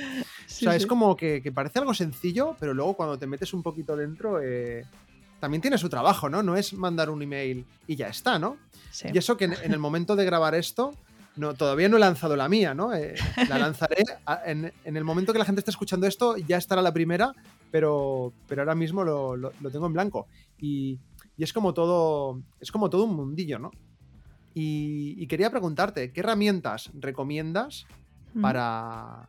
sea, 0.46 0.76
es 0.76 0.86
como 0.86 1.18
que, 1.18 1.42
parece 1.52 1.80
algo 1.80 1.96
sencillo, 1.96 2.56
pero 2.60 2.76
luego 2.76 2.94
cuando 2.94 3.18
te 3.18 3.26
metes 3.26 3.52
un 3.52 3.64
poquito 3.64 3.96
dentro, 3.96 4.40
eh, 4.44 4.86
también 5.40 5.60
tiene 5.60 5.80
su 5.80 5.90
trabajo, 5.90 6.30
¿no? 6.30 6.44
No 6.44 6.56
es 6.56 6.72
mandar 6.74 7.10
un 7.10 7.24
email 7.24 7.66
y 7.88 7.96
ya 7.96 8.10
está, 8.10 8.38
¿no? 8.38 8.58
Y 9.12 9.18
eso 9.18 9.38
que 9.38 9.46
en, 9.46 9.74
el 9.74 9.80
momento 9.80 10.16
de 10.16 10.24
grabar 10.24 10.54
esto, 10.54 10.94
no, 11.36 11.54
todavía 11.54 11.88
no 11.88 11.98
he 11.98 12.00
lanzado 12.00 12.36
la 12.36 12.50
mía, 12.50 12.74
¿no? 12.74 12.94
Eh, 12.94 13.16
la 13.50 13.58
lanzaré 13.60 14.04
en, 14.46 14.72
el 14.84 15.04
momento 15.04 15.32
que 15.32 15.40
la 15.40 15.46
gente 15.46 15.60
esté 15.60 15.72
escuchando 15.72 16.08
esto, 16.08 16.38
ya 16.38 16.58
estará 16.58 16.82
la 16.82 16.94
primera, 16.94 17.34
pero, 17.72 18.34
pero 18.48 18.62
ahora 18.62 18.76
mismo 18.76 19.04
lo, 19.04 19.52
tengo 19.72 19.88
en 19.88 19.94
blanco. 19.94 20.28
Y, 20.58 21.00
es 21.38 21.54
como 21.54 21.74
todo. 21.74 22.40
Es 22.60 22.72
como 22.72 22.92
todo 22.92 23.06
un 23.06 23.16
mundillo, 23.16 23.58
¿no? 23.58 23.72
Y, 24.54 25.26
quería 25.26 25.50
preguntarte, 25.50 26.12
¿qué 26.12 26.20
herramientas 26.20 26.92
recomiendas 26.94 27.88
para. 28.40 29.28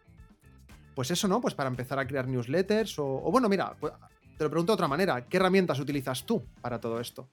Pues 0.95 1.11
eso, 1.11 1.27
¿no? 1.27 1.41
Pues 1.41 1.55
para 1.55 1.71
empezar 1.71 1.99
a 1.99 2.07
crear 2.07 2.29
newsletters. 2.29 2.99
O, 2.99 3.31
bueno, 3.31 3.49
mira, 3.49 3.75
pues, 3.81 3.95
te 4.37 4.45
lo 4.45 4.51
pregunto 4.51 4.73
de 4.73 4.75
otra 4.75 4.89
manera. 4.89 5.25
¿Qué 5.27 5.39
herramientas 5.39 5.81
utilizas 5.81 6.27
tú 6.27 6.45
para 6.61 6.79
todo 6.79 7.01
esto? 7.01 7.31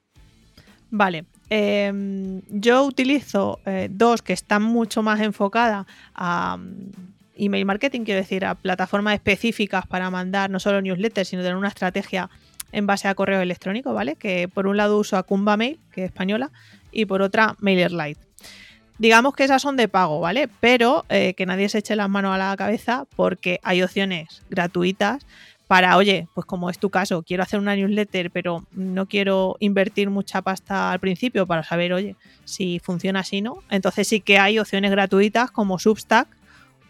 Vale. 0.90 1.24
Em, 1.48 2.42
yo 2.48 2.84
utilizo 2.84 3.60
eh, 3.66 3.88
dos 3.90 4.22
que 4.22 4.32
están 4.32 4.62
mucho 4.62 5.02
más 5.02 5.20
enfocadas 5.20 5.86
a 6.14 6.56
mm, 6.56 6.90
email 7.36 7.64
marketing, 7.64 8.02
quiero 8.02 8.20
decir, 8.20 8.44
a 8.44 8.54
plataformas 8.54 9.14
específicas 9.14 9.86
para 9.86 10.10
mandar 10.10 10.50
no 10.50 10.60
solo 10.60 10.80
newsletters, 10.80 11.28
sino 11.28 11.42
tener 11.42 11.56
una 11.56 11.68
estrategia 11.68 12.30
en 12.72 12.86
base 12.86 13.08
a 13.08 13.14
correo 13.14 13.40
electrónico, 13.40 13.92
¿vale? 13.92 14.16
Que 14.16 14.46
por 14.46 14.66
un 14.66 14.76
lado 14.76 14.98
uso 14.98 15.16
Acumba 15.16 15.56
Mail, 15.56 15.80
que 15.92 16.04
es 16.04 16.10
española, 16.10 16.50
y 16.92 17.06
por 17.06 17.22
otra 17.22 17.56
MailerLite. 17.58 18.20
Digamos 18.98 19.34
que 19.34 19.44
esas 19.44 19.62
son 19.62 19.76
de 19.76 19.88
pago, 19.88 20.20
¿vale? 20.20 20.48
Pero 20.60 21.06
eh, 21.08 21.34
que 21.34 21.46
nadie 21.46 21.68
se 21.68 21.78
eche 21.78 21.96
las 21.96 22.10
manos 22.10 22.34
a 22.34 22.38
la 22.38 22.54
cabeza 22.56 23.06
porque 23.16 23.58
hay 23.62 23.82
opciones 23.82 24.42
gratuitas 24.50 25.26
para, 25.70 25.96
oye, 25.96 26.26
pues 26.34 26.46
como 26.46 26.68
es 26.68 26.80
tu 26.80 26.90
caso, 26.90 27.22
quiero 27.22 27.44
hacer 27.44 27.60
una 27.60 27.76
newsletter, 27.76 28.32
pero 28.32 28.66
no 28.72 29.06
quiero 29.06 29.56
invertir 29.60 30.10
mucha 30.10 30.42
pasta 30.42 30.90
al 30.90 30.98
principio 30.98 31.46
para 31.46 31.62
saber, 31.62 31.92
oye, 31.92 32.16
si 32.44 32.80
funciona 32.80 33.20
así, 33.20 33.40
¿no? 33.40 33.62
Entonces 33.70 34.08
sí 34.08 34.20
que 34.20 34.40
hay 34.40 34.58
opciones 34.58 34.90
gratuitas 34.90 35.52
como 35.52 35.78
Substack 35.78 36.26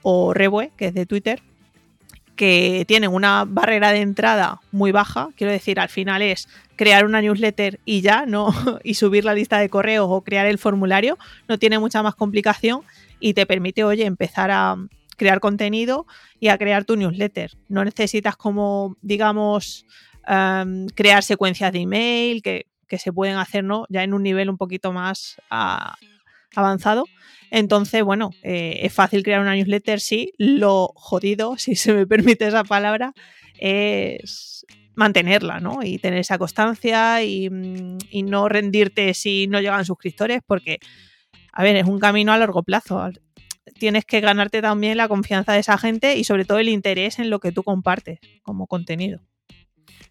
o 0.00 0.32
Revue, 0.32 0.70
que 0.78 0.86
es 0.86 0.94
de 0.94 1.04
Twitter, 1.04 1.42
que 2.36 2.86
tienen 2.88 3.12
una 3.12 3.44
barrera 3.46 3.92
de 3.92 4.00
entrada 4.00 4.62
muy 4.72 4.92
baja. 4.92 5.28
Quiero 5.36 5.52
decir, 5.52 5.78
al 5.78 5.90
final 5.90 6.22
es 6.22 6.48
crear 6.76 7.04
una 7.04 7.20
newsletter 7.20 7.80
y 7.84 8.00
ya, 8.00 8.24
¿no? 8.24 8.48
y 8.82 8.94
subir 8.94 9.26
la 9.26 9.34
lista 9.34 9.58
de 9.58 9.68
correos 9.68 10.06
o 10.08 10.22
crear 10.22 10.46
el 10.46 10.56
formulario. 10.56 11.18
No 11.48 11.58
tiene 11.58 11.78
mucha 11.78 12.02
más 12.02 12.14
complicación 12.14 12.80
y 13.20 13.34
te 13.34 13.44
permite, 13.44 13.84
oye, 13.84 14.06
empezar 14.06 14.50
a 14.50 14.78
crear 15.20 15.38
contenido 15.38 16.06
y 16.38 16.48
a 16.48 16.56
crear 16.56 16.86
tu 16.86 16.96
newsletter. 16.96 17.50
No 17.68 17.84
necesitas 17.84 18.36
como, 18.36 18.96
digamos, 19.02 19.84
em, 20.26 20.86
crear 20.94 21.22
secuencias 21.22 21.70
de 21.72 21.80
email 21.80 22.42
que, 22.42 22.66
se 22.98 23.12
pueden 23.12 23.36
hacer, 23.36 23.62
¿no? 23.62 23.84
Ya 23.88 24.02
en 24.02 24.14
un 24.14 24.22
nivel 24.22 24.50
un 24.50 24.56
poquito 24.56 24.92
más 24.92 25.36
ah, 25.50 25.94
avanzado. 26.56 27.04
Entonces, 27.50 28.02
bueno, 28.02 28.30
eh, 28.42 28.80
es 28.82 28.92
fácil 28.92 29.22
crear 29.22 29.40
una 29.42 29.54
newsletter, 29.54 30.00
sí. 30.00 30.32
Lo 30.38 30.90
jodido, 30.96 31.56
si 31.58 31.76
se 31.76 31.92
me 31.92 32.06
permite 32.06 32.48
esa 32.48 32.64
palabra, 32.64 33.12
es 33.58 34.64
mantenerla, 34.94 35.60
¿no? 35.60 35.82
Y 35.84 35.98
tener 35.98 36.20
esa 36.20 36.38
constancia 36.38 37.22
y, 37.22 37.50
mm, 37.50 37.98
y, 38.10 38.22
no 38.22 38.48
rendirte 38.48 39.12
si 39.14 39.46
no 39.48 39.60
llegan 39.60 39.84
suscriptores, 39.84 40.40
porque, 40.44 40.78
a 41.52 41.62
ver, 41.62 41.76
es 41.76 41.84
un 41.84 42.00
camino 42.00 42.32
a 42.32 42.38
largo 42.38 42.62
plazo 42.62 42.98
tienes 43.80 44.04
que 44.04 44.20
ganarte 44.20 44.62
también 44.62 44.96
la 44.96 45.08
confianza 45.08 45.52
de 45.52 45.58
esa 45.58 45.76
gente 45.78 46.16
y 46.16 46.22
sobre 46.22 46.44
todo 46.44 46.58
el 46.58 46.68
interés 46.68 47.18
en 47.18 47.30
lo 47.30 47.40
que 47.40 47.50
tú 47.50 47.64
compartes 47.64 48.20
como 48.42 48.68
contenido. 48.68 49.20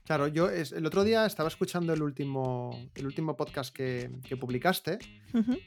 Claro, 0.04 0.28
yo 0.28 0.50
el 0.50 0.86
otro 0.88 1.04
día 1.04 1.28
estaba 1.28 1.50
escuchando 1.50 1.94
el 1.94 2.02
último, 2.02 2.72
el 2.96 3.06
último 3.06 3.38
podcast 3.38 3.74
que, 3.74 4.10
publicaste, 4.40 4.98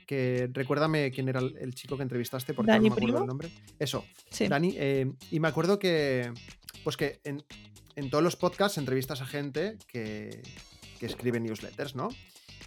que 0.04 0.50
recuérdame 0.52 1.12
quién 1.12 1.28
era 1.28 1.38
el, 1.38 1.74
chico 1.74 1.96
que 1.96 2.02
entrevistaste 2.02 2.52
porque 2.52 2.72
no 2.72 2.80
me 2.80 2.88
acuerdo 2.88 3.18
el 3.18 3.26
nombre. 3.26 3.48
Eso, 3.78 4.04
Dani. 4.48 4.74
Eh, 4.76 5.12
y 5.30 5.38
me 5.38 5.46
acuerdo 5.46 5.78
que, 5.78 6.32
pues 6.82 6.96
que 6.96 7.20
en, 7.22 8.10
todos 8.10 8.24
los 8.24 8.34
podcasts 8.34 8.78
entrevistas 8.78 9.20
a 9.20 9.26
gente 9.26 9.78
que, 9.86 10.42
que 10.98 11.06
escribe 11.06 11.38
newsletters, 11.38 11.94
¿no? 11.94 12.08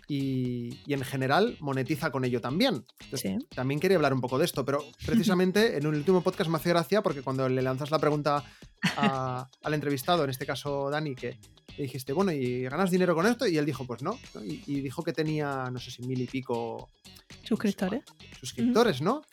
Y, 0.07 0.77
en 0.87 1.03
general 1.03 1.57
monetiza 1.59 2.11
con 2.11 2.25
ello 2.25 2.41
también. 2.41 2.85
También 3.53 3.79
quería 3.79 3.97
hablar 3.97 4.13
un 4.13 4.21
poco 4.21 4.37
de 4.37 4.45
esto, 4.45 4.65
pero 4.65 4.83
precisamente 5.05 5.77
en 5.77 5.87
un 5.87 5.95
último 5.95 6.21
podcast 6.21 6.49
me 6.49 6.57
hace 6.57 6.69
gracia 6.69 7.01
porque 7.01 7.21
cuando 7.21 7.47
le 7.49 7.61
lanzas 7.61 7.91
la 7.91 7.99
pregunta 7.99 8.43
al 8.97 9.73
entrevistado, 9.73 10.23
en 10.23 10.29
este 10.29 10.45
caso 10.45 10.89
Dani, 10.89 11.15
que 11.15 11.39
le 11.77 11.83
dijiste, 11.83 12.13
bueno, 12.13 12.31
¿y 12.31 12.63
ganas 12.63 12.91
dinero 12.91 13.15
con 13.15 13.25
esto? 13.25 13.47
Y 13.47 13.57
él 13.57 13.65
dijo, 13.65 13.85
pues 13.85 14.01
no. 14.01 14.17
Y, 14.43 14.81
dijo 14.81 15.03
que 15.03 15.13
tenía, 15.13 15.69
no 15.71 15.79
sé 15.79 15.91
si 15.91 16.03
mil 16.03 16.21
y 16.21 16.27
pico 16.27 16.89
suscriptores. 17.43 18.03
suscriptores, 18.39 19.01
¿no? 19.01 19.23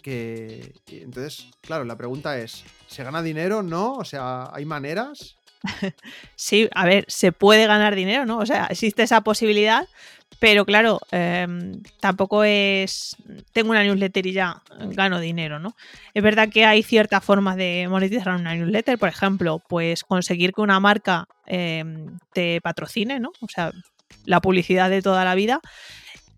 Que 0.00 0.72
entonces, 0.86 1.48
claro, 1.60 1.84
la 1.84 1.96
pregunta 1.96 2.38
es, 2.38 2.64
¿se 2.86 3.04
gana 3.04 3.22
dinero? 3.22 3.62
¿No? 3.62 3.94
O 3.94 4.04
sea, 4.04 4.48
¿hay 4.54 4.64
maneras? 4.64 5.36
sí, 6.36 6.68
a 6.74 6.86
ver, 6.86 7.04
se 7.08 7.32
puede 7.32 7.66
ganar 7.66 7.94
dinero, 7.94 8.24
¿no? 8.24 8.38
O 8.38 8.46
sea, 8.46 8.66
existe 8.66 9.02
esa 9.02 9.20
posibilidad, 9.22 9.86
pero 10.40 10.64
claro, 10.64 11.00
em, 11.12 11.82
tampoco 12.00 12.44
es. 12.44 13.14
Tengo 13.52 13.70
una 13.70 13.84
newsletter 13.84 14.26
y 14.26 14.32
ya 14.32 14.62
gano 14.88 15.20
dinero, 15.20 15.58
¿no? 15.58 15.76
Es 16.14 16.22
verdad 16.22 16.48
que 16.48 16.64
hay 16.64 16.82
ciertas 16.82 17.22
formas 17.22 17.56
de 17.56 17.86
monetizar 17.90 18.34
una 18.34 18.54
newsletter, 18.54 18.98
por 18.98 19.10
ejemplo, 19.10 19.62
pues 19.68 20.02
conseguir 20.02 20.52
que 20.54 20.62
una 20.62 20.80
marca 20.80 21.28
em, 21.46 22.18
te 22.32 22.60
patrocine, 22.62 23.20
¿no? 23.20 23.32
O 23.42 23.48
sea, 23.48 23.70
la 24.24 24.40
publicidad 24.40 24.88
de 24.88 25.02
toda 25.02 25.26
la 25.26 25.34
vida. 25.34 25.60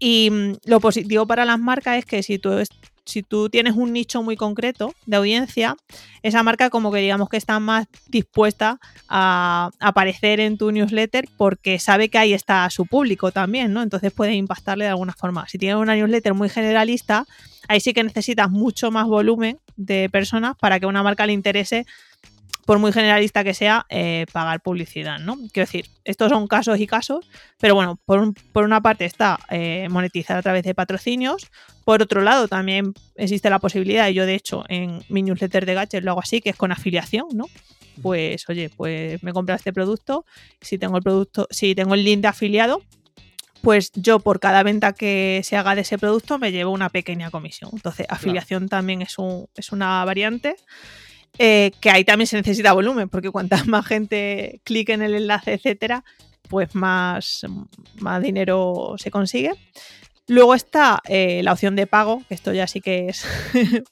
Y 0.00 0.30
mm, 0.32 0.52
lo 0.64 0.80
positivo 0.80 1.26
para 1.28 1.44
las 1.44 1.60
marcas 1.60 1.98
es 1.98 2.04
que 2.04 2.24
si 2.24 2.40
tú 2.40 2.58
si 3.04 3.22
tú 3.22 3.48
tienes 3.48 3.74
un 3.74 3.92
nicho 3.92 4.22
muy 4.22 4.36
concreto 4.36 4.94
de 5.06 5.16
audiencia, 5.16 5.76
esa 6.22 6.42
marca 6.42 6.70
como 6.70 6.92
que 6.92 7.00
digamos 7.00 7.28
que 7.28 7.36
está 7.36 7.58
más 7.60 7.86
dispuesta 8.08 8.78
a 9.08 9.70
aparecer 9.80 10.40
en 10.40 10.58
tu 10.58 10.70
newsletter 10.70 11.28
porque 11.36 11.78
sabe 11.78 12.08
que 12.08 12.18
ahí 12.18 12.32
está 12.32 12.68
su 12.70 12.86
público 12.86 13.32
también, 13.32 13.72
¿no? 13.72 13.82
Entonces 13.82 14.12
puede 14.12 14.34
impactarle 14.34 14.84
de 14.84 14.90
alguna 14.90 15.12
forma. 15.12 15.48
Si 15.48 15.58
tienes 15.58 15.76
una 15.76 15.94
newsletter 15.94 16.34
muy 16.34 16.48
generalista, 16.48 17.26
ahí 17.68 17.80
sí 17.80 17.92
que 17.92 18.04
necesitas 18.04 18.50
mucho 18.50 18.90
más 18.90 19.06
volumen 19.06 19.58
de 19.76 20.08
personas 20.10 20.56
para 20.56 20.78
que 20.78 20.86
una 20.86 21.02
marca 21.02 21.26
le 21.26 21.32
interese 21.32 21.86
por 22.66 22.78
muy 22.78 22.92
generalista 22.92 23.44
que 23.44 23.54
sea, 23.54 23.86
eh, 23.88 24.26
pagar 24.32 24.60
publicidad, 24.60 25.18
¿no? 25.18 25.36
Quiero 25.52 25.66
decir, 25.66 25.86
estos 26.04 26.30
son 26.30 26.46
casos 26.46 26.78
y 26.78 26.86
casos, 26.86 27.28
pero 27.58 27.74
bueno, 27.74 27.98
por, 28.04 28.32
por 28.52 28.64
una 28.64 28.80
parte 28.80 29.04
está 29.04 29.38
eh, 29.50 29.88
monetizar 29.90 30.36
a 30.36 30.42
través 30.42 30.62
de 30.62 30.74
patrocinios, 30.74 31.50
por 31.84 32.02
otro 32.02 32.22
lado 32.22 32.48
también 32.48 32.94
existe 33.16 33.50
la 33.50 33.58
posibilidad, 33.58 34.08
y 34.08 34.14
yo 34.14 34.26
de 34.26 34.34
hecho 34.34 34.64
en 34.68 35.02
mi 35.08 35.22
newsletter 35.22 35.66
de 35.66 35.74
Gadget 35.74 36.04
lo 36.04 36.12
hago 36.12 36.20
así, 36.20 36.40
que 36.40 36.50
es 36.50 36.56
con 36.56 36.72
afiliación, 36.72 37.26
¿no? 37.34 37.46
Pues 38.00 38.48
oye, 38.48 38.70
pues 38.70 39.22
me 39.22 39.32
compra 39.32 39.56
este 39.56 39.72
producto, 39.72 40.24
si 40.60 40.78
tengo 40.78 40.96
el 40.96 41.02
producto, 41.02 41.46
si 41.50 41.74
tengo 41.74 41.94
el 41.94 42.04
link 42.04 42.20
de 42.20 42.28
afiliado, 42.28 42.82
pues 43.62 43.92
yo 43.94 44.18
por 44.18 44.40
cada 44.40 44.62
venta 44.62 44.92
que 44.92 45.40
se 45.44 45.56
haga 45.56 45.74
de 45.74 45.82
ese 45.82 45.96
producto 45.96 46.38
me 46.38 46.52
llevo 46.52 46.72
una 46.72 46.88
pequeña 46.88 47.30
comisión. 47.30 47.70
Entonces, 47.72 48.06
afiliación 48.08 48.68
también 48.68 49.02
es, 49.02 49.18
un, 49.18 49.46
es 49.54 49.70
una 49.70 50.04
variante. 50.04 50.56
Eh, 51.38 51.72
que 51.80 51.90
ahí 51.90 52.04
también 52.04 52.26
se 52.26 52.36
necesita 52.36 52.72
volumen, 52.72 53.08
porque 53.08 53.30
cuanta 53.30 53.62
más 53.66 53.86
gente 53.86 54.60
clique 54.64 54.92
en 54.92 55.02
el 55.02 55.14
enlace, 55.14 55.54
etcétera, 55.54 56.04
pues 56.48 56.74
más, 56.74 57.46
más 58.00 58.22
dinero 58.22 58.94
se 58.98 59.10
consigue. 59.10 59.52
Luego 60.28 60.54
está 60.54 61.00
eh, 61.08 61.42
la 61.42 61.52
opción 61.52 61.74
de 61.74 61.86
pago, 61.86 62.22
que 62.28 62.34
esto 62.34 62.52
ya 62.52 62.66
sí 62.66 62.80
que 62.80 63.08
es. 63.08 63.26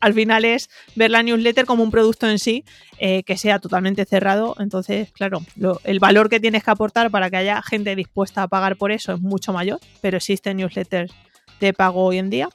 al 0.00 0.12
final 0.12 0.44
es 0.44 0.68
ver 0.96 1.12
la 1.12 1.22
newsletter 1.22 1.66
como 1.66 1.84
un 1.84 1.92
producto 1.92 2.28
en 2.28 2.40
sí 2.40 2.64
que 2.98 3.36
sea 3.36 3.60
totalmente 3.60 4.04
cerrado. 4.04 4.56
Entonces, 4.58 5.12
claro, 5.12 5.42
el 5.84 6.00
valor 6.00 6.28
que 6.28 6.40
tienes 6.40 6.64
que 6.64 6.70
aportar 6.72 7.10
para 7.12 7.30
que 7.30 7.36
haya 7.36 7.62
gente 7.62 7.94
dispuesta 7.94 8.42
a 8.42 8.48
pagar 8.48 8.76
por 8.76 8.90
eso 8.90 9.12
es 9.12 9.20
mucho 9.20 9.52
mayor, 9.52 9.78
pero 10.00 10.16
existen 10.16 10.56
newsletters 10.56 11.12
de 11.60 11.72
pago 11.72 12.04
hoy 12.04 12.18
en 12.18 12.30
día. 12.30 12.48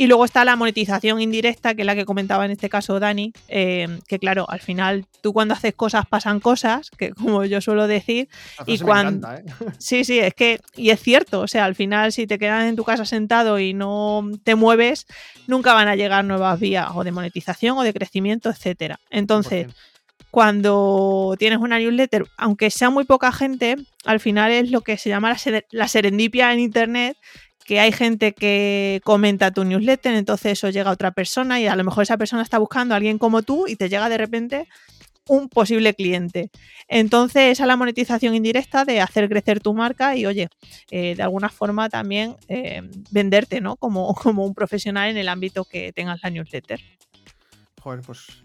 Y 0.00 0.06
luego 0.06 0.24
está 0.24 0.46
la 0.46 0.56
monetización 0.56 1.20
indirecta, 1.20 1.74
que 1.74 1.82
es 1.82 1.86
la 1.86 1.94
que 1.94 2.06
comentaba 2.06 2.46
en 2.46 2.52
este 2.52 2.70
caso 2.70 2.98
Dani, 2.98 3.34
eh, 3.48 3.86
que 4.08 4.18
claro, 4.18 4.48
al 4.48 4.60
final 4.60 5.04
tú 5.20 5.34
cuando 5.34 5.52
haces 5.52 5.74
cosas 5.74 6.06
pasan 6.06 6.40
cosas, 6.40 6.88
que 6.88 7.10
como 7.14 7.44
yo 7.44 7.60
suelo 7.60 7.86
decir, 7.86 8.30
y 8.64 8.78
cuando... 8.78 9.30
¿eh? 9.30 9.44
Sí, 9.78 10.04
sí, 10.04 10.18
es 10.18 10.32
que, 10.32 10.58
y 10.74 10.88
es 10.88 11.02
cierto, 11.02 11.40
o 11.40 11.46
sea, 11.46 11.66
al 11.66 11.74
final 11.74 12.12
si 12.12 12.26
te 12.26 12.38
quedas 12.38 12.64
en 12.64 12.76
tu 12.76 12.84
casa 12.84 13.04
sentado 13.04 13.58
y 13.58 13.74
no 13.74 14.26
te 14.42 14.54
mueves, 14.54 15.06
nunca 15.46 15.74
van 15.74 15.88
a 15.88 15.96
llegar 15.96 16.24
nuevas 16.24 16.58
vías 16.58 16.88
o 16.94 17.04
de 17.04 17.12
monetización 17.12 17.76
o 17.76 17.82
de 17.82 17.92
crecimiento, 17.92 18.48
etcétera. 18.48 19.00
Entonces... 19.10 19.66
cuando 20.30 21.34
tienes 21.40 21.58
una 21.58 21.80
newsletter, 21.80 22.24
aunque 22.36 22.70
sea 22.70 22.88
muy 22.88 23.04
poca 23.04 23.32
gente, 23.32 23.74
al 24.04 24.20
final 24.20 24.52
es 24.52 24.70
lo 24.70 24.82
que 24.82 24.96
se 24.96 25.08
llama 25.08 25.36
la, 25.72 25.88
serendipia 25.88 26.52
en 26.52 26.60
Internet, 26.60 27.16
que 27.70 27.78
hay 27.78 27.92
gente 27.92 28.32
que 28.32 29.00
comenta 29.04 29.52
tu 29.52 29.62
newsletter, 29.62 30.12
entonces 30.14 30.58
eso 30.58 30.70
llega 30.70 30.90
a 30.90 30.92
otra 30.92 31.12
persona 31.12 31.60
y 31.60 31.68
a 31.68 31.76
lo 31.76 31.84
mejor 31.84 32.02
esa 32.02 32.16
persona 32.16 32.42
está 32.42 32.58
buscando 32.58 32.94
a 32.94 32.96
alguien 32.96 33.16
como 33.16 33.42
tú 33.42 33.68
y 33.68 33.76
te 33.76 33.88
llega 33.88 34.08
de 34.08 34.18
repente 34.18 34.66
un 35.28 35.48
posible 35.48 35.94
cliente. 35.94 36.50
Entonces, 36.88 37.52
esa 37.52 37.62
es 37.62 37.66
la 37.68 37.76
monetización 37.76 38.34
indirecta 38.34 38.84
de 38.84 39.00
hacer 39.00 39.28
crecer 39.28 39.60
tu 39.60 39.72
marca 39.72 40.16
y, 40.16 40.26
oye, 40.26 40.48
eh, 40.90 41.14
de 41.14 41.22
alguna 41.22 41.48
forma 41.48 41.88
también 41.88 42.34
eh, 42.48 42.82
venderte, 43.12 43.60
¿no? 43.60 43.76
Como, 43.76 44.14
como 44.20 44.44
un 44.44 44.52
profesional 44.52 45.08
en 45.08 45.16
el 45.16 45.28
ámbito 45.28 45.64
que 45.64 45.92
tengas 45.92 46.18
la 46.24 46.30
newsletter. 46.30 46.80
Joder, 47.80 48.00
pues 48.00 48.42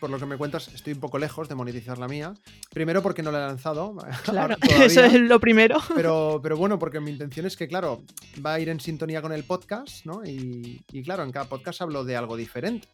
por 0.00 0.10
lo 0.10 0.18
que 0.18 0.26
me 0.26 0.36
cuentas, 0.36 0.68
estoy 0.68 0.92
un 0.92 1.00
poco 1.00 1.18
lejos 1.18 1.48
de 1.48 1.54
monetizar 1.54 1.98
la 1.98 2.08
mía. 2.08 2.34
Primero 2.70 3.02
porque 3.02 3.22
no 3.22 3.30
la 3.30 3.38
he 3.38 3.46
lanzado. 3.46 3.96
Claro, 4.24 4.56
eso 4.82 5.04
es 5.04 5.14
lo 5.14 5.40
primero. 5.40 5.78
Pero, 5.94 6.40
pero 6.42 6.56
bueno, 6.56 6.78
porque 6.78 7.00
mi 7.00 7.10
intención 7.10 7.46
es 7.46 7.56
que, 7.56 7.68
claro, 7.68 8.02
va 8.44 8.54
a 8.54 8.60
ir 8.60 8.68
en 8.68 8.80
sintonía 8.80 9.22
con 9.22 9.32
el 9.32 9.44
podcast, 9.44 10.04
¿no? 10.04 10.22
Y, 10.24 10.82
claro, 11.04 11.22
en 11.22 11.32
cada 11.32 11.48
podcast 11.48 11.82
hablo 11.82 12.04
de 12.04 12.16
algo 12.16 12.36
diferente. 12.36 12.88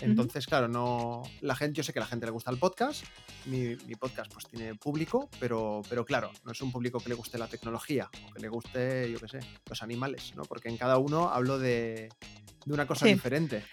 Entonces, 0.00 0.46
claro, 0.46 0.68
no. 0.68 1.22
La 1.40 1.56
gente, 1.56 1.78
yo 1.78 1.82
sé 1.82 1.92
que 1.92 1.98
a 1.98 2.02
la 2.02 2.06
gente 2.06 2.26
le 2.26 2.32
gusta 2.32 2.52
el 2.52 2.58
podcast. 2.58 3.04
Mi, 3.46 3.76
mi, 3.86 3.96
podcast, 3.96 4.32
pues, 4.32 4.46
tiene 4.46 4.76
público, 4.76 5.28
pero, 5.40 5.82
pero 5.88 6.04
claro, 6.04 6.30
no 6.44 6.52
es 6.52 6.60
un 6.62 6.70
público 6.70 7.00
que 7.00 7.08
le 7.08 7.16
guste 7.16 7.36
la 7.36 7.48
tecnología 7.48 8.08
o 8.28 8.32
que 8.32 8.40
le 8.40 8.48
guste, 8.48 9.10
yo 9.10 9.18
qué 9.18 9.28
sé, 9.28 9.40
los 9.68 9.82
animales, 9.82 10.34
¿no? 10.36 10.42
Porque 10.42 10.68
en 10.68 10.76
cada 10.76 10.98
uno 10.98 11.30
hablo 11.30 11.58
de, 11.58 12.08
de 12.64 12.74
una 12.74 12.86
cosa 12.86 13.06
sí. 13.06 13.14
diferente. 13.14 13.64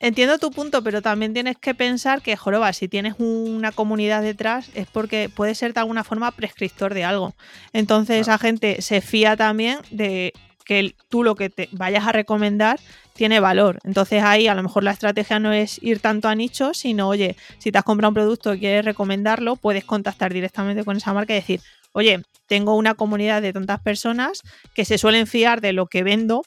Entiendo 0.00 0.38
tu 0.38 0.50
punto, 0.50 0.82
pero 0.82 1.00
también 1.02 1.32
tienes 1.32 1.56
que 1.56 1.74
pensar 1.74 2.20
que, 2.20 2.36
joroba, 2.36 2.72
si 2.72 2.88
tienes 2.88 3.14
una 3.18 3.72
comunidad 3.72 4.22
detrás 4.22 4.70
es 4.74 4.86
porque 4.86 5.28
puede 5.28 5.54
ser 5.54 5.72
de 5.72 5.80
alguna 5.80 6.04
forma 6.04 6.30
prescriptor 6.32 6.92
de 6.92 7.04
algo. 7.04 7.34
Entonces, 7.72 8.20
esa 8.22 8.36
gente 8.38 8.82
se 8.82 9.00
fía 9.00 9.36
también 9.36 9.78
de 9.90 10.32
que 10.64 10.94
tú 11.08 11.22
lo 11.22 11.34
que 11.34 11.50
te 11.50 11.68
vayas 11.72 12.06
a 12.06 12.12
recomendar 12.12 12.80
tiene 13.14 13.38
valor. 13.38 13.78
Entonces 13.84 14.22
ahí 14.22 14.48
a 14.48 14.54
lo 14.54 14.62
mejor 14.62 14.82
la 14.82 14.90
estrategia 14.90 15.38
no 15.38 15.52
es 15.52 15.80
ir 15.82 16.00
tanto 16.00 16.28
a 16.28 16.34
nicho, 16.34 16.74
sino, 16.74 17.08
oye, 17.08 17.36
si 17.58 17.70
te 17.70 17.78
has 17.78 17.84
comprado 17.84 18.10
un 18.10 18.14
producto 18.14 18.54
y 18.54 18.60
quieres 18.60 18.84
recomendarlo, 18.84 19.56
puedes 19.56 19.84
contactar 19.84 20.32
directamente 20.32 20.84
con 20.84 20.96
esa 20.96 21.12
marca 21.12 21.32
y 21.34 21.36
decir, 21.36 21.60
oye, 21.94 22.22
tengo 22.46 22.76
una 22.76 22.94
comunidad 22.94 23.40
de 23.40 23.52
tantas 23.52 23.80
personas 23.80 24.42
que 24.74 24.84
se 24.84 24.98
suelen 24.98 25.26
fiar 25.26 25.60
de 25.60 25.72
lo 25.72 25.86
que 25.86 26.02
vendo, 26.02 26.42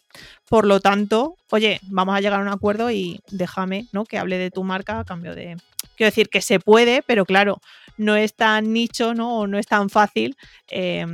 por 0.48 0.66
lo 0.66 0.80
tanto, 0.80 1.36
oye, 1.50 1.80
vamos 1.84 2.16
a 2.16 2.22
llegar 2.22 2.40
a 2.40 2.44
un 2.44 2.50
acuerdo 2.50 2.92
y 2.92 3.22
déjame, 3.32 3.88
¿no? 3.92 4.06
Que 4.06 4.18
hable 4.20 4.38
de 4.38 4.52
tu 4.52 4.64
marca 4.64 5.00
a 5.00 5.06
cambio 5.06 5.34
de... 5.34 5.58
Quiero 5.96 6.12
decir 6.12 6.30
que 6.30 6.42
se 6.42 6.60
puede, 6.60 7.02
pero 7.02 7.26
claro, 7.26 7.60
no 7.98 8.16
es 8.16 8.36
tan 8.36 8.72
nicho, 8.74 9.14
¿no? 9.16 9.40
O 9.40 9.48
no 9.48 9.58
es 9.58 9.66
tan 9.66 9.90
fácil 9.90 10.36
eh, 10.70 11.06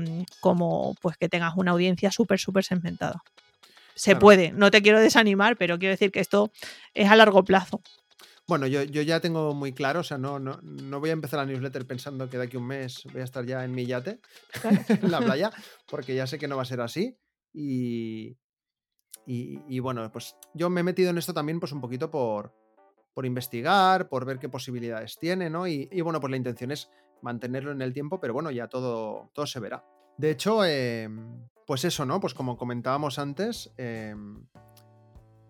como 0.42 0.96
pues 1.02 1.16
que 1.16 1.30
tengas 1.30 1.54
una 1.56 1.72
audiencia 1.72 2.12
súper, 2.12 2.40
súper 2.40 2.66
segmentada. 2.66 3.24
Se 3.96 4.12
claro. 4.12 4.20
puede, 4.20 4.52
no 4.52 4.72
te 4.72 4.82
quiero 4.82 5.00
desanimar, 5.00 5.56
pero 5.56 5.78
quiero 5.78 5.92
decir 5.92 6.12
que 6.12 6.20
esto 6.20 6.52
es 6.94 7.10
a 7.10 7.16
largo 7.16 7.44
plazo. 7.44 7.82
Bueno, 8.48 8.68
yo, 8.68 8.84
yo, 8.84 9.02
ya 9.02 9.22
tengo 9.22 9.54
muy 9.54 9.72
claro, 9.72 10.02
o 10.02 10.04
sea, 10.04 10.18
no, 10.18 10.38
no, 10.38 10.60
no, 10.62 11.00
voy 11.00 11.12
a 11.12 11.14
empezar 11.14 11.40
la 11.40 11.46
newsletter 11.46 11.88
pensando 11.88 12.30
que 12.30 12.38
de 12.38 12.44
aquí 12.44 12.58
a 12.58 12.60
un 12.60 12.68
mes 12.68 13.04
voy 13.12 13.22
a 13.22 13.24
estar 13.24 13.46
ya 13.46 13.64
en 13.64 13.72
mi 13.72 13.86
yate, 13.86 14.20
en 15.02 15.12
la 15.12 15.22
playa, 15.22 15.50
porque 15.90 16.14
ya 16.14 16.28
sé 16.28 16.38
que 16.38 16.48
no 16.48 16.58
va 16.58 16.64
a 16.64 16.66
ser 16.66 16.82
así. 16.82 17.18
Y, 17.54 18.38
y, 19.26 19.60
y, 19.68 19.80
bueno, 19.80 20.12
pues 20.12 20.36
yo 20.54 20.70
me 20.70 20.82
he 20.82 20.84
metido 20.84 21.10
en 21.10 21.18
esto 21.18 21.34
también 21.34 21.62
pues 21.62 21.72
un 21.72 21.80
poquito 21.80 22.12
por, 22.12 22.54
por 23.14 23.26
investigar, 23.26 24.10
por 24.10 24.26
ver 24.26 24.40
qué 24.40 24.50
posibilidades 24.50 25.18
tiene, 25.18 25.50
¿no? 25.50 25.66
Y, 25.66 25.88
y, 25.90 26.02
bueno, 26.02 26.20
pues 26.20 26.32
la 26.32 26.38
intención 26.38 26.72
es 26.72 26.90
mantenerlo 27.22 27.72
en 27.72 27.82
el 27.82 27.94
tiempo, 27.94 28.20
pero 28.20 28.34
bueno, 28.34 28.52
ya 28.52 28.68
todo, 28.68 29.30
todo 29.34 29.46
se 29.46 29.62
verá. 29.62 29.86
De 30.18 30.32
hecho, 30.32 30.66
eh, 30.66 31.10
pues 31.66 31.86
eso, 31.86 32.06
¿no? 32.06 32.20
Pues 32.20 32.34
como 32.34 32.58
comentábamos 32.58 33.20
antes, 33.20 33.74
eh, 33.78 34.16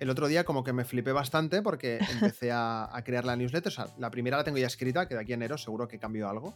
el 0.03 0.09
otro 0.09 0.27
día 0.27 0.43
como 0.43 0.65
que 0.65 0.73
me 0.73 0.83
flipé 0.83 1.13
bastante 1.13 1.61
porque 1.61 1.97
empecé 2.11 2.51
a, 2.51 2.89
crear 3.05 3.23
la 3.23 3.37
newsletter. 3.37 3.71
O 3.71 3.75
sea, 3.75 3.87
la 3.97 4.11
primera 4.11 4.35
la 4.35 4.43
tengo 4.43 4.57
ya 4.57 4.67
escrita, 4.67 5.07
que 5.07 5.15
de 5.15 5.21
aquí 5.21 5.31
a 5.31 5.35
enero 5.35 5.57
seguro 5.57 5.87
que 5.87 5.97
cambió 5.97 6.29
algo. 6.29 6.53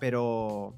Pero 0.00 0.74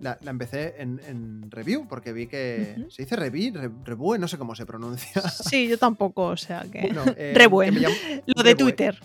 la, 0.00 0.18
la 0.22 0.30
empecé 0.30 0.74
en, 0.78 1.00
en, 1.06 1.50
review 1.50 1.86
porque 1.86 2.12
vi 2.12 2.26
que 2.26 2.74
uh 2.76 2.80
-huh. 2.80 2.90
se 2.90 3.02
dice 3.02 3.16
review, 3.16 3.54
re, 3.54 3.70
revue, 3.84 4.18
no 4.18 4.28
sé 4.28 4.38
cómo 4.38 4.54
se 4.54 4.66
pronuncia. 4.66 5.22
Sí, 5.28 5.68
yo 5.68 5.78
tampoco, 5.78 6.24
o 6.26 6.36
sea 6.36 6.64
que 6.70 6.80
bueno, 6.80 7.04
eh, 7.16 7.34
llamó, 7.36 7.62
lo 8.26 8.42
de 8.42 8.54
revue, 8.54 8.54
Twitter. 8.54 8.98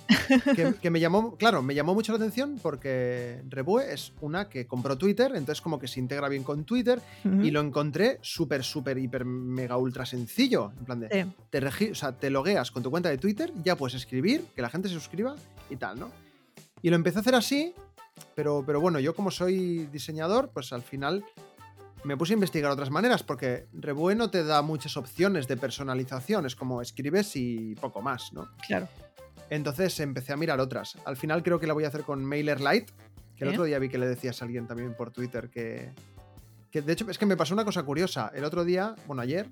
Que, 0.56 0.74
que, 0.82 0.90
me 0.90 1.00
llamó, 1.00 1.36
claro, 1.36 1.62
me 1.62 1.76
llamó 1.76 1.94
mucho 1.94 2.12
la 2.14 2.18
atención 2.18 2.60
porque 2.62 3.42
revue 3.50 3.94
es 3.94 4.14
una 4.22 4.50
que 4.50 4.66
compró 4.68 4.98
Twitter, 4.98 5.32
entonces 5.36 5.62
como 5.62 5.80
que 5.80 5.88
se 5.88 6.00
integra 6.00 6.30
bien 6.30 6.44
con 6.44 6.64
Twitter 6.64 7.02
uh 7.24 7.28
-huh. 7.28 7.46
y 7.46 7.52
lo 7.52 7.62
encontré 7.62 8.20
súper, 8.22 8.64
súper, 8.64 8.98
hiper, 8.98 9.26
mega, 9.26 9.78
ultra 9.78 10.06
sencillo. 10.06 10.72
En 10.80 10.86
plan 10.86 11.00
de, 11.00 11.10
sí. 11.10 11.32
te, 11.50 11.60
regi 11.60 11.90
o 11.92 11.96
sea, 11.96 12.14
te 12.14 12.30
logueas 12.30 12.72
con 12.72 12.84
tu 12.84 12.90
cuenta 12.90 13.10
de 13.10 13.18
Twitter, 13.18 13.52
ya 13.64 13.76
puedes 13.76 13.96
escribir, 13.96 14.46
que 14.56 14.62
la 14.62 14.70
gente 14.70 14.88
se 14.88 14.94
suscriba 14.94 15.36
y 15.70 15.76
tal, 15.76 16.00
¿no? 16.00 16.10
Y 16.82 16.90
lo 16.90 16.96
empecé 16.96 17.18
a 17.18 17.22
hacer 17.22 17.36
así 17.36 17.74
pero, 18.36 18.64
pero 18.66 18.80
bueno, 18.82 19.00
yo 19.00 19.16
como 19.16 19.32
soy 19.32 19.88
diseñador, 19.88 20.50
pues 20.50 20.74
al 20.74 20.82
final 20.82 21.26
me 22.04 22.18
puse 22.18 22.34
a 22.34 22.36
investigar 22.36 22.72
otras 22.72 22.92
maneras, 22.92 23.24
porque 23.24 23.66
Revue 23.74 24.16
no 24.16 24.30
te 24.30 24.44
da 24.44 24.62
muchas 24.62 24.96
opciones 24.96 25.48
de 25.48 25.58
personalización, 25.58 26.46
es 26.46 26.56
como 26.56 26.82
escribes 26.82 27.36
y 27.36 27.76
poco 27.76 28.02
más, 28.02 28.32
¿no? 28.32 28.48
Claro. 28.68 28.88
Entonces 29.50 30.00
empecé 30.00 30.34
a 30.34 30.38
mirar 30.38 30.60
otras. 30.60 30.98
Al 31.06 31.18
final 31.18 31.44
creo 31.44 31.60
que 31.60 31.68
la 31.68 31.74
voy 31.74 31.84
a 31.84 31.88
hacer 31.88 32.04
con 32.04 32.24
MailerLite, 32.24 32.94
que 33.36 33.44
el 33.44 33.50
¿Eh? 33.50 33.54
otro 33.54 33.64
día 33.64 33.80
vi 33.80 33.90
que 33.90 33.98
le 33.98 34.08
decías 34.08 34.42
a 34.42 34.46
alguien 34.46 34.68
también 34.68 34.94
por 34.96 35.12
Twitter 35.12 35.50
que, 35.50 35.92
que... 36.72 36.82
De 36.82 36.94
hecho, 36.94 37.10
es 37.10 37.18
que 37.18 37.26
me 37.26 37.36
pasó 37.36 37.54
una 37.54 37.66
cosa 37.66 37.84
curiosa. 37.84 38.32
El 38.34 38.44
otro 38.44 38.64
día, 38.64 38.96
bueno, 39.08 39.22
ayer, 39.22 39.50